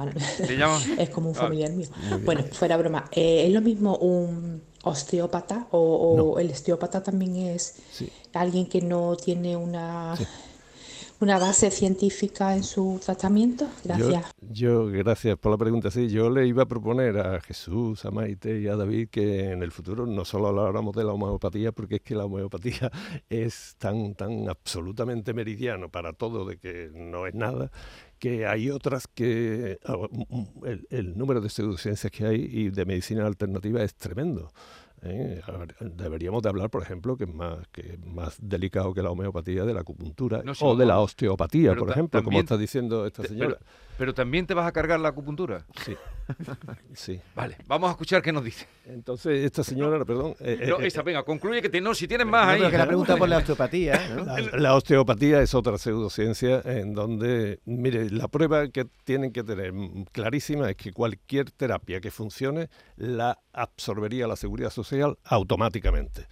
es 0.98 1.10
como 1.10 1.30
un 1.30 1.36
Ah, 1.36 1.40
familiar 1.40 1.70
mío. 1.72 1.86
Bueno, 2.24 2.42
fuera 2.52 2.76
broma. 2.76 3.08
eh, 3.12 3.46
¿Es 3.46 3.52
lo 3.52 3.60
mismo 3.60 3.96
un 3.98 4.60
osteópata 4.82 5.68
o, 5.70 5.78
o 5.78 6.38
el 6.40 6.50
osteópata 6.50 7.02
también 7.02 7.36
es 7.36 7.74
Sí. 7.92 8.10
alguien 8.34 8.66
que 8.66 8.82
no 8.82 9.16
tiene 9.16 9.56
una, 9.56 10.16
una 11.20 11.38
base 11.38 11.70
científica 11.70 12.56
en 12.56 12.64
su 12.64 13.00
tratamiento? 13.04 13.68
Gracias. 13.84 14.24
Yo, 14.40 14.86
yo, 14.86 14.86
gracias 14.86 15.38
por 15.38 15.52
la 15.52 15.58
pregunta. 15.58 15.90
Sí, 15.90 16.08
yo 16.08 16.30
le 16.30 16.46
iba 16.46 16.62
a 16.62 16.66
proponer 16.66 17.18
a 17.18 17.40
Jesús, 17.40 18.04
a 18.04 18.10
Maite 18.10 18.60
y 18.60 18.68
a 18.68 18.76
David 18.76 19.08
que 19.10 19.50
en 19.50 19.62
el 19.62 19.70
futuro 19.70 20.06
no 20.06 20.24
solo 20.24 20.48
habláramos 20.48 20.96
de 20.96 21.04
la 21.04 21.12
homeopatía, 21.12 21.72
porque 21.72 21.96
es 21.96 22.00
que 22.02 22.14
la 22.14 22.24
homeopatía 22.24 22.90
es 23.28 23.76
tan, 23.78 24.14
tan 24.14 24.48
absolutamente 24.48 25.34
meridiano 25.34 25.90
para 25.90 26.12
todo 26.12 26.44
de 26.44 26.56
que 26.56 26.90
no 26.94 27.26
es 27.26 27.34
nada, 27.34 27.70
que 28.18 28.46
hay 28.46 28.70
otras 28.70 29.06
que 29.06 29.78
ah, 29.84 29.96
el, 30.64 30.86
el 30.90 31.18
número 31.18 31.40
de 31.40 31.50
pseudociencias 31.50 32.10
que 32.10 32.26
hay 32.26 32.48
y 32.50 32.70
de 32.70 32.84
medicina 32.84 33.26
alternativa 33.26 33.82
es 33.82 33.94
tremendo. 33.94 34.52
¿Eh? 35.02 35.40
Deberíamos 35.80 36.42
de 36.42 36.48
hablar, 36.48 36.70
por 36.70 36.82
ejemplo, 36.82 37.16
que 37.16 37.24
es 37.24 37.34
más, 37.34 37.66
que 37.68 37.94
es 37.94 38.06
más 38.06 38.36
delicado 38.40 38.92
que 38.94 39.02
la 39.02 39.10
homeopatía 39.10 39.64
de 39.64 39.74
la 39.74 39.80
acupuntura 39.80 40.42
No, 40.44 40.54
sí, 40.54 40.64
o 40.64 40.76
de 40.76 40.86
la 40.86 41.00
osteopatía, 41.00 41.74
por 41.74 41.90
ejemplo, 41.90 42.22
como 42.22 42.38
está 42.38 42.56
diciendo 42.56 43.06
esta 43.06 43.24
señora. 43.24 43.56
Pero, 43.58 43.70
pero 44.00 44.14
también 44.14 44.46
te 44.46 44.54
vas 44.54 44.66
a 44.66 44.72
cargar 44.72 44.98
la 44.98 45.10
acupuntura. 45.10 45.66
Sí. 45.84 45.94
Sí. 46.94 47.20
Vale, 47.34 47.56
vamos 47.66 47.88
a 47.88 47.90
escuchar 47.90 48.22
qué 48.22 48.32
nos 48.32 48.44
dice. 48.44 48.66
Entonces, 48.86 49.44
esta 49.44 49.62
señora, 49.64 50.02
perdón. 50.04 50.34
eh, 50.40 50.64
No, 50.68 50.80
eh, 50.80 50.86
esa, 50.86 51.02
venga, 51.02 51.22
concluye 51.24 51.60
que 51.60 51.68
te, 51.68 51.80
no, 51.80 51.92
si 51.92 52.06
tienes 52.08 52.24
No, 52.26 52.30
más 52.32 52.46
ahí. 52.48 52.70
que 52.70 52.78
la 52.78 52.86
pregunta 52.86 53.16
por 53.16 53.28
la 53.28 53.38
osteopatía, 53.38 53.94
¿eh? 53.94 54.08
¿no? 54.14 54.24
La, 54.24 54.40
la 54.58 54.74
osteopatía 54.76 55.42
es 55.42 55.54
otra 55.54 55.76
pseudociencia 55.76 56.62
en 56.64 56.94
donde, 56.94 57.58
mire, 57.64 58.08
la 58.10 58.28
prueba 58.28 58.68
que 58.68 58.86
tienen 59.04 59.32
que 59.32 59.42
tener 59.42 59.72
clarísima 60.12 60.70
es 60.70 60.76
que 60.76 60.92
cualquier 60.92 61.50
terapia 61.50 62.00
que 62.00 62.10
funcione 62.12 62.70
la 62.96 63.38
absorbería 63.52 64.26
la 64.28 64.36
seguridad 64.36 64.70
social 64.70 65.18
automáticamente. 65.24 66.26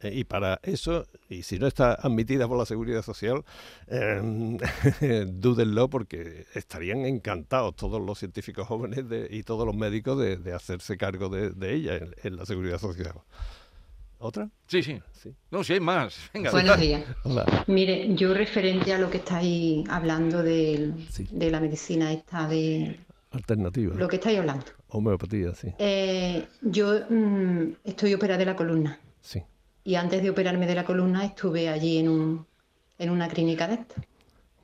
Eh, 0.00 0.12
y 0.14 0.24
para 0.24 0.60
eso, 0.62 1.06
y 1.30 1.42
si 1.42 1.58
no 1.58 1.66
está 1.66 1.94
admitida 1.94 2.46
por 2.46 2.58
la 2.58 2.66
seguridad 2.66 3.02
social, 3.02 3.44
eh, 3.88 4.20
dúdenlo 5.28 5.88
porque 5.88 6.44
estarían 6.54 7.06
encantados 7.06 7.74
todos 7.76 8.00
los 8.00 8.18
científicos 8.18 8.66
jóvenes 8.68 9.08
de- 9.08 9.28
y 9.30 9.42
todos 9.42 9.66
los 9.66 9.74
médicos 9.76 10.18
de, 10.18 10.36
de 10.36 10.52
hacerse 10.52 10.96
cargo 10.96 11.28
de, 11.28 11.50
de 11.50 11.74
ella 11.74 11.96
en, 11.96 12.14
en 12.22 12.36
la 12.36 12.44
seguridad 12.46 12.78
social. 12.78 13.14
¿Otra? 14.18 14.48
Sí, 14.66 14.82
sí. 14.82 15.00
Sí. 15.12 15.34
No, 15.50 15.62
si 15.62 15.74
hay 15.74 15.80
más. 15.80 16.16
Venga, 16.32 16.50
Buenos 16.50 16.80
días. 16.80 17.04
Hola. 17.24 17.64
Mire, 17.66 18.14
yo 18.14 18.32
referente 18.32 18.92
a 18.94 18.98
lo 18.98 19.10
que 19.10 19.18
estáis 19.18 19.86
hablando 19.90 20.42
Sí. 21.10 21.26
de 21.30 21.50
la 21.50 21.60
medicina 21.60 22.12
esta, 22.12 22.48
de 22.48 22.98
Alternativa. 23.30 23.94
lo 23.94 24.08
que 24.08 24.16
estáis 24.16 24.38
hablando. 24.38 24.64
Homeopatía, 24.88 25.54
sí. 25.54 25.68
Eh, 25.78 26.46
yo 26.62 26.94
mm, 27.10 27.72
estoy 27.84 28.14
operada 28.14 28.38
de 28.38 28.46
la 28.46 28.56
columna 28.56 28.98
Sí. 29.20 29.42
Y 29.86 29.94
antes 29.94 30.20
de 30.20 30.30
operarme 30.30 30.66
de 30.66 30.74
la 30.74 30.84
columna 30.84 31.24
estuve 31.24 31.68
allí 31.68 31.98
en, 31.98 32.08
un, 32.08 32.46
en 32.98 33.08
una 33.08 33.28
clínica 33.28 33.68
de 33.68 33.74
estas. 33.74 34.04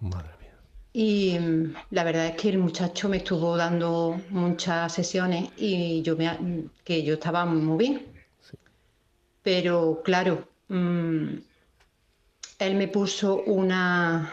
Madre 0.00 0.30
mía. 0.40 0.58
Y 0.92 1.38
mm, 1.38 1.74
la 1.90 2.02
verdad 2.02 2.26
es 2.26 2.32
que 2.34 2.48
el 2.48 2.58
muchacho 2.58 3.08
me 3.08 3.18
estuvo 3.18 3.56
dando 3.56 4.20
muchas 4.30 4.92
sesiones 4.92 5.50
y 5.56 6.02
yo 6.02 6.16
me, 6.16 6.66
que 6.82 7.04
yo 7.04 7.14
estaba 7.14 7.46
muy 7.46 7.78
bien. 7.78 8.06
Pero 9.44 10.02
claro, 10.04 10.48
mm, 10.66 11.28
él 12.58 12.74
me 12.74 12.88
puso 12.88 13.44
una, 13.44 14.28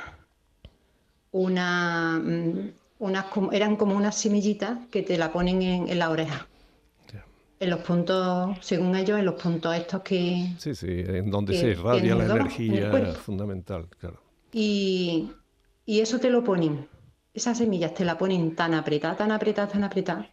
una, 1.32 2.20
mm, 2.20 2.72
unas 2.98 3.26
eran 3.52 3.76
como 3.76 3.96
unas 3.96 4.16
semillitas 4.16 4.80
que 4.90 5.04
te 5.04 5.20
la 5.20 5.32
ponen 5.32 5.62
en, 5.62 5.88
en 5.88 6.00
la 6.00 6.10
oreja. 6.10 6.48
En 7.60 7.70
los 7.70 7.80
puntos, 7.82 8.58
según 8.62 8.96
ellos, 8.96 9.20
en 9.20 9.26
los 9.26 9.42
puntos 9.42 9.76
estos 9.76 10.02
que, 10.02 10.54
Sí, 10.58 10.74
sí, 10.76 10.88
en 10.90 11.30
donde 11.30 11.54
que 11.54 11.60
se 11.60 11.68
irradia 11.70 12.16
la 12.16 12.26
en 12.26 12.32
energía 12.32 13.14
fundamental, 13.16 13.88
claro. 14.00 14.22
Y, 14.54 15.30
y 15.86 16.00
eso 16.00 16.20
te 16.20 16.30
lo 16.30 16.44
ponen, 16.44 16.88
esas 17.34 17.58
semillas 17.58 17.94
te 17.94 18.06
la 18.06 18.18
ponen 18.18 18.56
tan 18.56 18.74
apretada, 18.74 19.16
tan 19.18 19.32
apretada, 19.32 19.68
tan 19.68 19.84
apretada, 19.84 20.30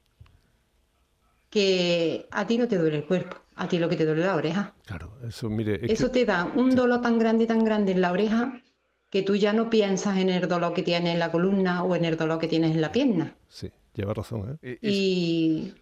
que 1.50 2.26
a 2.30 2.46
ti 2.46 2.58
no 2.58 2.68
te 2.68 2.78
duele 2.78 2.98
el 2.98 3.06
cuerpo, 3.06 3.36
a 3.56 3.68
ti 3.68 3.78
lo 3.78 3.88
que 3.88 3.96
te 3.96 4.04
duele 4.06 4.20
es 4.22 4.26
la 4.26 4.36
oreja. 4.36 4.74
Claro, 4.84 5.18
eso, 5.26 5.48
mire, 5.50 5.84
es 5.84 5.90
Eso 5.92 6.06
que- 6.12 6.20
te 6.20 6.24
da 6.26 6.44
un 6.44 6.74
dolor 6.76 7.00
tan 7.02 7.18
grande, 7.18 7.46
tan 7.46 7.64
grande 7.64 7.92
en 7.92 8.00
la 8.00 8.12
oreja, 8.12 8.60
que 9.10 9.22
tú 9.22 9.34
ya 9.36 9.52
no 9.52 9.70
piensas 9.70 10.18
en 10.18 10.28
el 10.30 10.46
dolor 10.48 10.74
que 10.74 10.82
tienes 10.82 11.12
en 11.14 11.18
la 11.18 11.30
columna 11.32 11.82
o 11.82 11.94
en 11.96 12.04
el 12.04 12.16
dolor 12.16 12.38
que 12.38 12.48
tienes 12.48 12.72
en 12.72 12.80
la 12.80 12.92
pierna. 12.92 13.34
sí, 13.48 13.70
lleva 13.94 14.12
razón, 14.14 14.58
¿eh? 14.62 14.78
Eh, 14.82 14.90
Y, 14.92 15.74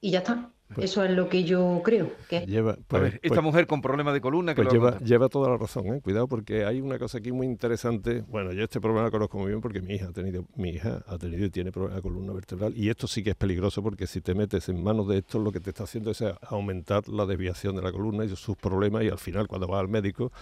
y 0.00 0.10
ya 0.10 0.18
está. 0.18 0.52
Pues- 0.74 0.90
Eso 0.90 1.04
es 1.04 1.10
lo 1.12 1.28
que 1.28 1.44
yo 1.44 1.80
creo. 1.84 2.10
Que 2.28 2.46
Lleva, 2.46 2.72
a 2.72 2.76
pues, 2.88 3.02
ver, 3.02 3.12
esta 3.22 3.28
pues- 3.36 3.42
mujer 3.42 3.66
con 3.66 3.82
problemas 3.82 4.14
de 4.14 4.20
columna 4.20 4.54
que 4.54 4.62
pues 4.62 4.68
a 4.68 4.72
lleva, 4.72 4.98
lleva 5.00 5.28
toda 5.28 5.50
la 5.50 5.56
razón, 5.56 5.86
¿eh? 5.88 6.00
cuidado 6.02 6.26
porque 6.28 6.64
hay 6.64 6.80
una 6.80 6.98
cosa 6.98 7.18
aquí 7.18 7.32
muy 7.32 7.46
interesante. 7.46 8.22
Bueno, 8.28 8.52
yo 8.52 8.64
este 8.64 8.80
problema 8.80 9.04
lo 9.06 9.10
conozco 9.10 9.38
muy 9.38 9.48
bien 9.48 9.60
porque 9.60 9.80
mi 9.80 9.94
hija 9.94 10.06
ha 10.08 10.12
tenido, 10.12 10.44
mi 10.56 10.70
hija 10.70 11.02
ha 11.06 11.18
tenido 11.18 11.44
y 11.46 11.50
tiene 11.50 11.72
problemas 11.72 11.96
de 11.96 12.02
columna 12.02 12.32
vertebral 12.32 12.72
y 12.76 12.88
esto 12.88 13.06
sí 13.06 13.22
que 13.22 13.30
es 13.30 13.36
peligroso 13.36 13.82
porque 13.82 14.06
si 14.06 14.20
te 14.20 14.34
metes 14.34 14.68
en 14.68 14.82
manos 14.82 15.08
de 15.08 15.18
esto 15.18 15.38
lo 15.38 15.52
que 15.52 15.60
te 15.60 15.70
está 15.70 15.84
haciendo 15.84 16.10
es 16.10 16.22
a- 16.22 16.38
aumentar 16.42 17.08
la 17.08 17.26
desviación 17.26 17.76
de 17.76 17.82
la 17.82 17.92
columna 17.92 18.24
y 18.24 18.28
sus 18.36 18.56
problemas 18.56 19.02
y 19.04 19.08
al 19.08 19.18
final 19.18 19.46
cuando 19.48 19.66
vas 19.66 19.80
al 19.80 19.88
médico 19.88 20.32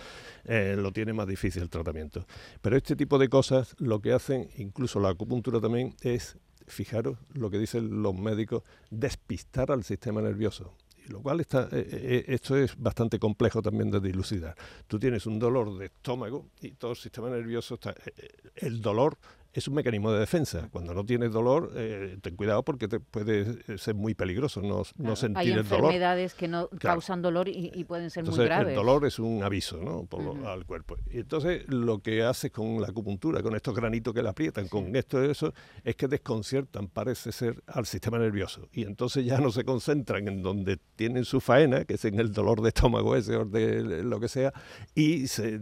eh, 0.45 0.77
lo 0.79 0.93
tiene 0.93 1.13
más 1.13 1.27
difícil 1.27 1.63
el 1.63 1.71
tratamiento. 1.71 2.25
Pero 2.63 2.77
este 2.77 2.97
tipo 2.97 3.19
de 3.19 3.29
cosas 3.29 3.75
lo 3.79 4.01
que 4.01 4.13
hacen, 4.13 4.49
incluso 4.57 5.01
la 5.01 5.11
acupuntura 5.11 5.61
también, 5.61 5.95
es, 6.03 6.37
fijaros 6.73 7.19
lo 7.35 7.51
que 7.51 7.59
dicen 7.59 8.03
los 8.03 8.15
médicos, 8.15 8.63
despistar 8.91 9.71
al 9.71 9.85
sistema 9.85 10.23
nervioso. 10.23 10.75
Y 11.07 11.11
lo 11.11 11.23
cual 11.23 11.41
está, 11.41 11.69
eh, 11.73 11.89
eh, 11.91 12.25
esto 12.29 12.57
es 12.57 12.77
bastante 12.77 13.19
complejo 13.19 13.63
también 13.63 13.91
de 13.91 14.01
dilucidar. 14.01 14.55
Tú 14.87 14.99
tienes 14.99 15.27
un 15.27 15.39
dolor 15.39 15.77
de 15.79 15.87
estómago 15.87 16.51
y 16.61 16.73
todo 16.73 16.93
el 16.93 16.97
sistema 16.97 17.31
nervioso 17.31 17.75
está... 17.75 17.91
eh, 17.91 18.13
eh, 18.17 18.29
el 18.57 18.81
dolor 18.83 19.17
es 19.53 19.67
un 19.69 19.75
mecanismo 19.75 20.13
de 20.13 20.21
defensa. 20.21 20.69
Cuando 20.71 20.95
no 20.95 21.05
tienes 21.05 21.33
dolor, 21.33 21.73
eh, 21.75 22.17
ten 22.23 22.37
cuidado 22.37 22.63
porque 22.65 22.87
te 22.89 23.01
puede 23.01 23.79
ser 23.79 23.95
muy 23.95 24.15
peligroso 24.15 24.61
no, 24.63 24.69
no 24.79 24.85
Claro, 24.97 25.17
sentir 25.17 25.39
Hay 25.39 25.49
el 25.51 25.55
dolor. 25.65 25.85
enfermedades 25.87 26.35
que 26.35 26.47
no 26.49 26.69
causan 26.79 27.21
dolor 27.23 27.49
y, 27.49 27.73
y 27.75 27.85
pueden 27.85 28.11
ser 28.11 28.21
Entonces, 28.23 28.39
muy 28.41 28.47
graves. 28.47 28.69
el 28.69 28.75
dolor 28.77 29.07
es 29.07 29.19
un 29.19 29.43
aviso 29.43 29.79
¿no? 29.79 30.05
Por 30.05 30.23
lo- 30.23 30.49
al 30.49 30.65
cuerpo. 30.67 30.97
Y 31.11 31.19
entonces, 31.19 31.65
lo 31.69 31.99
que 32.01 32.23
haces 32.23 32.51
con 32.53 32.81
la 32.81 32.89
acupuntura, 32.89 33.43
con 33.43 33.55
estos 33.57 33.75
granitos 33.75 34.15
que 34.15 34.23
le 34.23 34.29
aprietan, 34.29 34.69
con 34.69 34.95
esto 34.95 35.25
y 35.25 35.31
eso, 35.31 35.53
es 35.85 35.97
que 35.97 36.07
desconciertan, 36.09 36.87
parece 36.89 37.33
ser, 37.33 37.63
al 37.67 37.87
sistema 37.87 38.19
nervioso. 38.19 38.69
Y 38.73 38.83
entonces 38.85 39.25
ya 39.25 39.39
no 39.39 39.51
se 39.51 39.65
concentran 39.65 40.29
en 40.29 40.43
donde 40.43 40.79
tienen 40.97 41.25
su 41.25 41.41
faena, 41.41 41.85
que 41.85 41.95
es 41.95 42.05
en 42.05 42.21
el 42.21 42.33
dolor 42.33 42.61
de 42.63 42.69
estómago 42.69 43.17
ese 43.17 43.37
o 43.37 43.45
de 43.45 44.03
lo 44.05 44.21
que 44.21 44.29
sea, 44.29 44.53
y 44.95 45.27
se, 45.27 45.59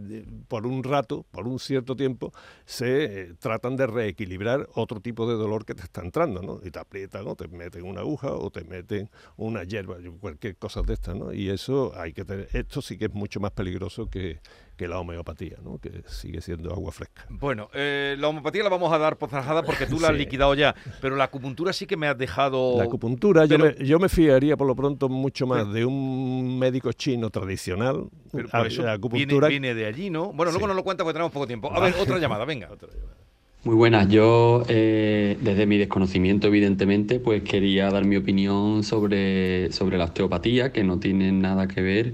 por 0.47 0.67
un 0.67 0.83
rato, 0.83 1.25
por 1.31 1.47
un 1.47 1.59
cierto 1.59 1.95
tiempo, 1.95 2.31
se 2.65 3.21
eh, 3.21 3.33
tratan 3.39 3.75
de 3.77 3.78
reequilibrar 3.87 4.67
otro 4.75 4.99
tipo 4.99 5.27
de 5.29 5.35
dolor 5.35 5.65
que 5.65 5.75
te 5.75 5.83
está 5.83 6.01
entrando, 6.01 6.41
¿no? 6.41 6.59
Y 6.63 6.71
te 6.71 6.79
aprietan 6.79 7.27
o 7.27 7.35
te 7.35 7.47
meten 7.47 7.83
una 7.85 8.01
aguja 8.01 8.31
o 8.33 8.49
te 8.51 8.63
meten 8.63 9.09
una 9.37 9.63
hierba, 9.63 9.97
cualquier 10.19 10.55
cosa 10.57 10.81
de 10.81 10.93
estas, 10.93 11.15
¿no? 11.15 11.33
Y 11.33 11.49
eso 11.49 11.93
hay 11.95 12.13
que 12.13 12.25
tener, 12.25 12.49
esto 12.53 12.81
sí 12.81 12.97
que 12.97 13.05
es 13.05 13.13
mucho 13.13 13.39
más 13.39 13.51
peligroso 13.51 14.09
que, 14.09 14.39
que 14.77 14.87
la 14.87 14.99
homeopatía, 14.99 15.57
¿no? 15.63 15.77
Que 15.77 16.03
sigue 16.07 16.41
siendo 16.41 16.71
agua 16.71 16.91
fresca. 16.91 17.25
Bueno, 17.29 17.69
eh, 17.73 18.15
la 18.17 18.27
homeopatía 18.29 18.63
la 18.63 18.69
vamos 18.69 18.91
a 18.93 18.97
dar 18.97 19.17
por 19.17 19.29
zanjada 19.29 19.63
porque 19.63 19.85
tú 19.85 19.99
la 19.99 20.07
has 20.09 20.13
Sí. 20.13 20.19
liquidado 20.19 20.53
ya, 20.55 20.73
pero 21.01 21.15
la 21.15 21.25
acupuntura 21.25 21.73
sí 21.73 21.85
que 21.85 21.97
me 21.97 22.07
has 22.07 22.17
dejado... 22.17 22.77
La 22.77 22.83
acupuntura, 22.85 23.45
yo, 23.45 23.57
me, 23.59 23.75
yo 23.85 23.99
me 23.99 24.09
fiaría 24.09 24.55
por 24.57 24.67
lo 24.67 24.75
pronto 24.75 25.09
mucho 25.09 25.45
más 25.47 25.71
de 25.71 25.85
un 25.85 26.57
médico 26.59 26.91
chino 26.93 27.29
tradicional. 27.29 28.05
pero 28.31 28.47
a- 28.51 28.59
por 28.59 28.67
eso 28.67 28.81
la 28.83 28.95
viene, 28.97 28.97
acupuntura 28.97 29.47
viene 29.49 29.73
de 29.75 29.85
allí, 29.85 30.09
¿no? 30.09 30.27
Bueno, 30.33 30.51
luego 30.51 30.59
Sí. 30.65 30.67
nos 30.67 30.75
lo 30.75 30.83
cuenta 30.83 31.03
porque 31.03 31.13
tenemos 31.13 31.31
poco 31.31 31.47
tiempo. 31.47 31.71
A 31.73 31.79
ver, 31.79 31.93
otra 31.99 32.17
llamada, 32.19 32.45
venga. 32.45 32.69
Muy 33.65 33.75
buenas, 33.75 34.07
yo 34.07 34.63
eh, 34.69 35.37
desde 35.41 35.65
mi 35.65 35.77
desconocimiento 35.77 36.47
evidentemente 36.47 37.19
pues 37.19 37.43
quería 37.43 37.89
dar 37.89 38.05
mi 38.05 38.15
opinión 38.15 38.83
sobre, 38.83 39.69
sobre 39.73 39.97
la 39.97 40.05
osteopatía 40.05 40.71
que 40.71 40.85
no 40.85 40.99
tiene 40.99 41.33
nada 41.33 41.67
que 41.67 41.81
ver 41.81 42.13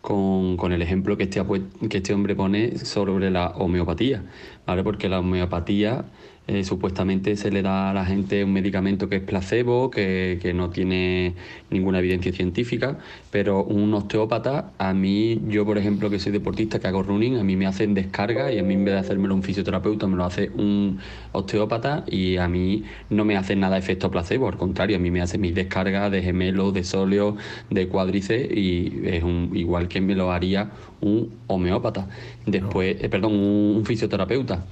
con, 0.00 0.56
con 0.56 0.72
el 0.72 0.80
ejemplo 0.80 1.18
que 1.18 1.24
este, 1.24 1.42
que 1.90 1.98
este 1.98 2.14
hombre 2.14 2.34
pone 2.34 2.78
sobre 2.78 3.30
la 3.30 3.48
homeopatía, 3.48 4.24
¿vale? 4.66 4.82
Porque 4.84 5.10
la 5.10 5.20
homeopatía 5.20 6.06
eh, 6.48 6.62
supuestamente 6.62 7.36
se 7.36 7.50
le 7.50 7.62
da 7.62 7.90
a 7.90 7.94
la 7.94 8.04
gente 8.04 8.44
un 8.44 8.52
medicamento 8.52 9.08
que 9.08 9.16
es 9.16 9.22
placebo, 9.22 9.90
que, 9.90 10.38
que 10.40 10.54
no 10.54 10.70
tiene 10.70 11.34
ninguna 11.70 11.98
evidencia 11.98 12.32
científica, 12.32 12.98
pero 13.32 13.64
un 13.64 13.92
osteópata, 13.94 14.70
a 14.78 14.94
mí, 14.94 15.40
yo 15.48 15.64
por 15.64 15.76
ejemplo 15.76 16.08
que 16.08 16.20
soy 16.20 16.30
deportista, 16.30 16.78
que 16.78 16.86
hago 16.86 17.02
running, 17.02 17.38
a 17.38 17.44
mí 17.44 17.56
me 17.56 17.66
hacen 17.66 17.94
descarga 17.94 18.52
y 18.52 18.60
a 18.60 18.62
mí 18.62 18.74
en 18.74 18.84
vez 18.84 18.94
de 18.94 19.00
hacérmelo 19.00 19.34
un 19.34 19.42
fisioterapeuta, 19.42 20.06
me 20.06 20.16
lo 20.16 20.24
hace 20.24 20.50
un 20.50 21.00
osteópata 21.32 22.04
y 22.06 22.36
a 22.36 22.46
mí 22.46 22.84
no 23.10 23.24
me 23.24 23.36
hace 23.36 23.56
nada 23.56 23.76
efecto 23.76 24.10
placebo, 24.10 24.48
al 24.48 24.56
contrario, 24.56 24.96
a 24.96 25.00
mí 25.00 25.10
me 25.10 25.22
hace 25.22 25.38
mis 25.38 25.54
descargas 25.54 26.12
de 26.12 26.22
gemelos, 26.22 26.72
de 26.72 26.84
sóleo, 26.84 27.36
de 27.70 27.88
cuádriceps 27.88 28.56
y 28.56 29.02
es 29.04 29.24
un, 29.24 29.50
igual 29.54 29.88
que 29.88 30.00
me 30.00 30.14
lo 30.14 30.30
haría 30.30 30.70
un 31.00 31.30
homeópata. 31.48 32.08
Después, 32.46 32.96
eh, 33.00 33.08
perdón, 33.08 33.32
un, 33.34 33.74
un 33.78 33.84
fisioterapeuta. 33.84 34.64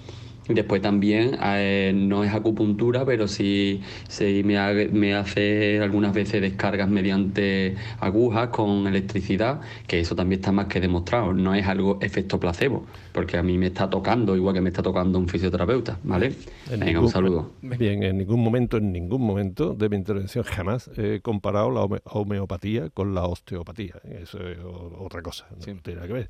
Después 0.49 0.83
también 0.83 1.39
eh, 1.43 1.93
no 1.95 2.23
es 2.23 2.35
acupuntura, 2.35 3.05
pero 3.07 3.27
sí, 3.29 3.81
sí 4.09 4.43
me, 4.45 4.59
ha- 4.59 4.75
me 4.93 5.15
hace 5.15 5.81
algunas 5.81 6.13
veces 6.13 6.43
descargas 6.43 6.89
mediante 6.89 7.77
agujas 8.01 8.49
con 8.49 8.87
electricidad, 8.87 9.61
que 9.87 10.01
eso 10.01 10.15
también 10.15 10.41
está 10.41 10.53
más 10.53 10.67
que 10.67 10.81
demostrado. 10.81 11.33
No 11.33 11.55
es 11.55 11.67
algo 11.67 11.99
efecto 12.03 12.39
placebo, 12.39 12.85
porque 13.13 13.39
a 13.39 13.43
mí 13.43 13.57
me 13.57 13.67
está 13.69 13.89
tocando 13.89 14.37
igual 14.37 14.55
que 14.55 14.61
me 14.61 14.69
está 14.69 14.83
tocando 14.83 15.19
un 15.19 15.29
fisioterapeuta, 15.29 15.99
¿vale? 16.03 16.27
En 16.27 16.81
Venga, 16.81 16.85
ningún- 16.87 17.05
un 17.05 17.11
saludo. 17.11 17.51
Bien, 17.63 18.03
en 18.03 18.19
ningún 18.19 18.43
momento, 18.45 18.77
en 18.77 18.93
ningún 18.93 19.23
momento 19.23 19.75
de 19.75 19.89
mi 19.89 19.97
intervención 19.97 20.45
jamás 20.45 20.91
he 20.99 21.21
comparado 21.21 21.71
la 21.71 21.81
home- 21.85 22.03
homeopatía 22.05 22.91
con 22.91 23.15
la 23.15 23.25
osteopatía. 23.25 23.95
Eso 24.23 24.39
es 24.47 24.59
otra 24.99 25.23
cosa, 25.23 25.47
no 25.57 25.63
Sí. 25.65 25.73
tiene 25.83 25.97
nada 25.97 26.07
que 26.07 26.13
ver. 26.13 26.29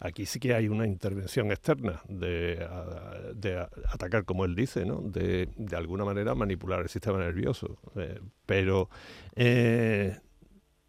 Aquí 0.00 0.26
sí 0.26 0.38
que 0.38 0.54
hay 0.54 0.68
una 0.68 0.86
intervención 0.86 1.50
externa 1.50 2.02
de, 2.08 2.66
atacar, 3.88 4.24
como 4.24 4.44
él 4.44 4.54
dice, 4.54 4.84
¿no? 4.84 5.00
de, 5.02 5.48
alguna 5.76 6.04
manera 6.04 6.34
manipular 6.34 6.80
el 6.80 6.88
sistema 6.88 7.18
nervioso, 7.18 7.78
eh, 7.96 8.20
pero 8.46 8.88
eh, 9.34 10.18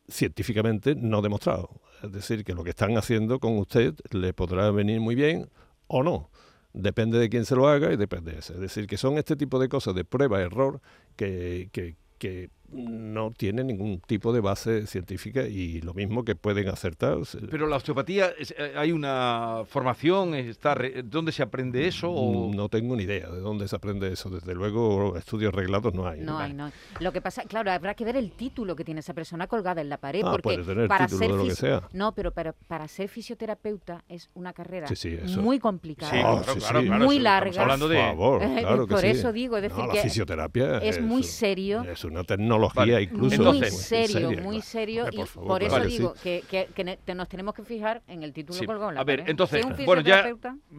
científicamente 0.07 0.95
no 0.95 1.21
demostrado. 1.21 1.81
Es 2.03 2.11
decir, 2.11 2.43
que 2.43 2.53
lo 2.53 2.63
que 2.63 2.71
están 2.71 2.97
haciendo 2.97 3.39
con 3.39 3.57
usted 3.57 3.95
le 4.11 4.33
podrá 4.33 4.69
venir 4.71 4.99
muy 4.99 5.15
bien 5.15 5.49
o 5.87 6.03
no. 6.03 6.29
Depende 6.73 7.17
de 7.17 7.29
quién 7.29 7.45
se 7.45 7.55
lo 7.55 7.69
haga 7.69 7.93
y 7.93 7.97
depende 7.97 8.33
de 8.33 8.39
eso. 8.39 8.53
Es 8.53 8.59
decir, 8.59 8.85
que 8.85 8.97
son 8.97 9.17
este 9.17 9.35
tipo 9.35 9.59
de 9.59 9.69
cosas 9.69 9.95
de 9.95 10.03
prueba-error 10.03 10.81
que, 11.15 11.69
que, 11.71 11.95
que 12.17 12.49
no 12.75 13.31
tiene 13.31 13.63
ningún 13.63 13.99
tipo 14.05 14.33
de 14.33 14.41
base 14.41 14.85
científica 14.87 15.43
y 15.47 15.81
lo 15.81 15.93
mismo 15.93 16.23
que 16.25 16.35
pueden 16.35 16.67
acertar. 16.67 17.17
Pero 17.49 17.67
la 17.67 17.77
osteopatía, 17.77 18.31
es- 18.37 18.53
eh, 18.57 18.73
¿hay 18.75 18.91
una 18.91 19.61
formación? 19.67 20.33
Está 20.35 20.75
re- 20.75 21.03
¿Dónde 21.03 21.31
se 21.31 21.41
aprende 21.43 21.87
eso? 21.87 22.11
O... 22.11 22.53
No 22.53 22.69
tengo 22.69 22.95
ni 22.95 23.03
idea 23.03 23.29
de 23.29 23.39
dónde 23.39 23.67
se 23.67 23.75
aprende 23.75 24.11
eso. 24.11 24.29
Desde 24.29 24.53
luego, 24.53 25.15
estudios 25.17 25.53
reglados 25.53 25.93
no 25.93 26.07
hay. 26.07 26.21
No 26.21 26.37
hay, 26.37 26.53
no. 26.53 26.71
Lo 26.99 27.11
que 27.13 27.21
pasa, 27.21 27.43
claro, 27.43 27.71
habrá 27.71 27.93
que 27.93 28.03
ver 28.05 28.17
el 28.17 28.31
título 28.31 28.75
que 28.75 28.83
tiene 28.83 28.99
esa 28.99 29.13
persona 29.13 29.47
colgada 29.47 29.81
en 29.81 29.89
la 29.89 29.97
pared. 29.97 30.21
Ah, 30.25 30.31
porque 30.31 30.41
puede 30.43 30.63
tener 30.63 30.87
para 30.87 31.07
título 31.07 31.19
ser 31.25 31.31
de 31.31 31.37
lo 31.37 31.43
que 31.45 31.55
sea. 31.55 31.83
No, 31.93 32.13
pero 32.13 32.31
para, 32.31 32.51
para 32.53 32.87
ser 32.87 33.07
fisioterapeuta 33.09 34.03
es 34.09 34.29
una 34.33 34.53
carrera 34.53 34.87
Sí, 34.87 34.95
sí, 34.95 35.17
eso. 35.23 35.41
muy 35.41 35.59
complicada. 35.59 36.11
Sí, 36.11 36.17
Ah, 36.23 36.41
claro, 36.43 36.53
sí, 36.53 36.59
claro, 36.59 36.79
sí. 36.81 36.85
claro, 36.87 37.05
Muy 37.05 37.19
larga. 37.19 37.49
Estamos 37.51 37.63
hablando 37.73 37.87
de... 37.87 37.95
Por 37.97 38.05
favor, 38.07 38.39
claro 38.59 38.87
que 38.87 38.93
Por 38.93 39.01
sí. 39.01 39.07
eso 39.07 39.31
digo, 39.31 39.57
es 39.57 39.63
decir, 39.63 39.77
No, 39.77 39.87
la 39.87 39.93
que 39.93 40.01
fisioterapia 40.01 40.77
es 40.79 41.01
muy 41.01 41.23
serio. 41.23 41.83
Es 41.83 42.03
una 42.03 42.23
tecnología 42.23 42.64
Vale. 42.73 43.01
incluso. 43.03 43.43
muy 43.43 43.57
Entonces- 43.57 43.81
serio, 43.81 44.07
seria, 44.07 44.41
muy 44.41 44.55
claro. 44.57 44.61
serio. 44.61 45.01
Hombre, 45.03 45.15
y 45.15 45.19
por 45.19 45.27
favor, 45.27 45.47
por 45.49 45.63
eso 45.63 45.69
claro 45.69 45.83
que 45.85 45.89
sí. 45.91 45.97
digo 45.97 46.13
que, 46.23 46.43
que- 46.49 46.67
que 46.73 46.97
te- 47.03 47.15
nos 47.15 47.27
tenemos 47.29 47.53
que 47.53 47.63
fijar 47.63 48.01
en 48.07 48.23
el 48.23 48.33
título 48.33 48.57
Sí. 48.59 48.65
colgado 48.65 48.89
en 48.89 48.95
la 48.95 49.01
A 49.01 49.03
ver, 49.03 49.19
pared. 49.19 49.31
entonces, 49.31 49.65
bueno, 49.85 50.01
ya 50.01 50.25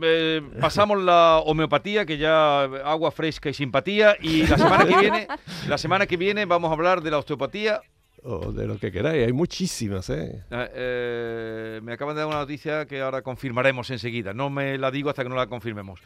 eh, 0.03 0.43
pasamos 0.61 1.03
la 1.03 1.39
homeopatía, 1.45 2.05
que 2.07 2.19
ya 2.19 2.63
agua 2.65 3.11
fresca 3.11 3.49
y 3.51 3.55
simpatía, 3.55 4.17
y 4.21 4.47
la 4.47 4.59
semana 4.59 4.87
que 4.87 4.97
viene, 4.97 5.29
la 5.69 5.79
semana 5.79 6.07
que 6.07 6.17
viene 6.17 6.45
vamos 6.47 6.71
a 6.71 6.75
hablar 6.75 7.01
de 7.03 7.11
la 7.11 7.19
osteopatía. 7.19 7.81
O 8.29 8.51
de 8.51 8.67
lo 8.67 8.77
que 8.79 8.91
queráis, 8.91 9.25
hay 9.25 9.33
muchísimas, 9.33 10.11
¿eh? 10.11 10.43
Eh, 10.51 10.69
eh, 10.75 11.81
me 11.85 11.93
acaban 11.93 12.17
de 12.17 12.21
dar 12.23 12.29
una 12.29 12.39
noticia 12.39 12.85
que 12.87 13.01
ahora 13.01 13.23
confirmaremos 13.23 13.89
enseguida. 13.91 14.35
No 14.35 14.51
me 14.51 14.79
la 14.79 14.91
digo 14.91 15.11
hasta 15.11 15.23
que 15.23 15.29
no 15.29 15.37
la 15.37 15.47
confirmemos. 15.47 16.01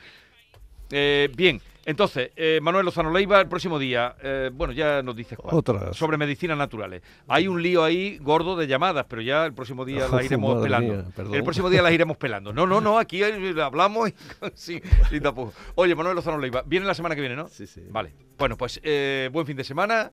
Eh, 0.91 1.31
bien, 1.37 1.61
entonces, 1.91 2.31
eh, 2.37 2.61
Manuel 2.63 2.85
Lozano 2.85 3.11
Leiva, 3.11 3.41
el 3.41 3.49
próximo 3.49 3.79
día, 3.79 4.15
eh, 4.23 4.51
bueno, 4.53 4.73
ya 4.73 5.03
nos 5.03 5.17
dices 5.17 5.37
cuál. 5.37 5.57
Otras. 5.57 5.97
Sobre 5.97 6.17
medicinas 6.19 6.57
naturales. 6.57 7.03
Hay 7.27 7.49
un 7.49 7.63
lío 7.63 7.83
ahí 7.83 8.19
gordo 8.19 8.55
de 8.55 8.67
llamadas, 8.67 9.07
pero 9.09 9.23
ya 9.23 9.47
el 9.47 9.55
próximo 9.55 9.85
día 9.85 10.07
las 10.09 10.25
iremos 10.25 10.63
pelando. 10.63 10.93
mía, 10.95 11.05
el 11.33 11.43
próximo 11.43 11.71
día 11.71 11.83
las 11.83 11.93
iremos 11.93 12.17
pelando. 12.17 12.53
No, 12.53 12.67
no, 12.67 12.81
no, 12.81 12.99
aquí 12.99 13.23
eh, 13.23 13.55
hablamos 13.61 14.11
y, 14.11 14.15
sí, 14.55 14.81
y 15.11 15.21
tampoco. 15.21 15.53
Oye, 15.75 15.95
Manuel 15.95 16.15
Lozano 16.15 16.39
Leiva, 16.39 16.63
viene 16.67 16.87
la 16.87 16.95
semana 16.95 17.15
que 17.15 17.23
viene, 17.23 17.35
¿no? 17.35 17.49
Sí, 17.49 17.67
sí. 17.67 17.83
Vale. 17.91 18.13
Bueno, 18.39 18.57
pues 18.57 18.81
eh, 18.83 19.29
buen 19.33 19.47
fin 19.47 19.57
de 19.57 19.65
semana 19.65 20.09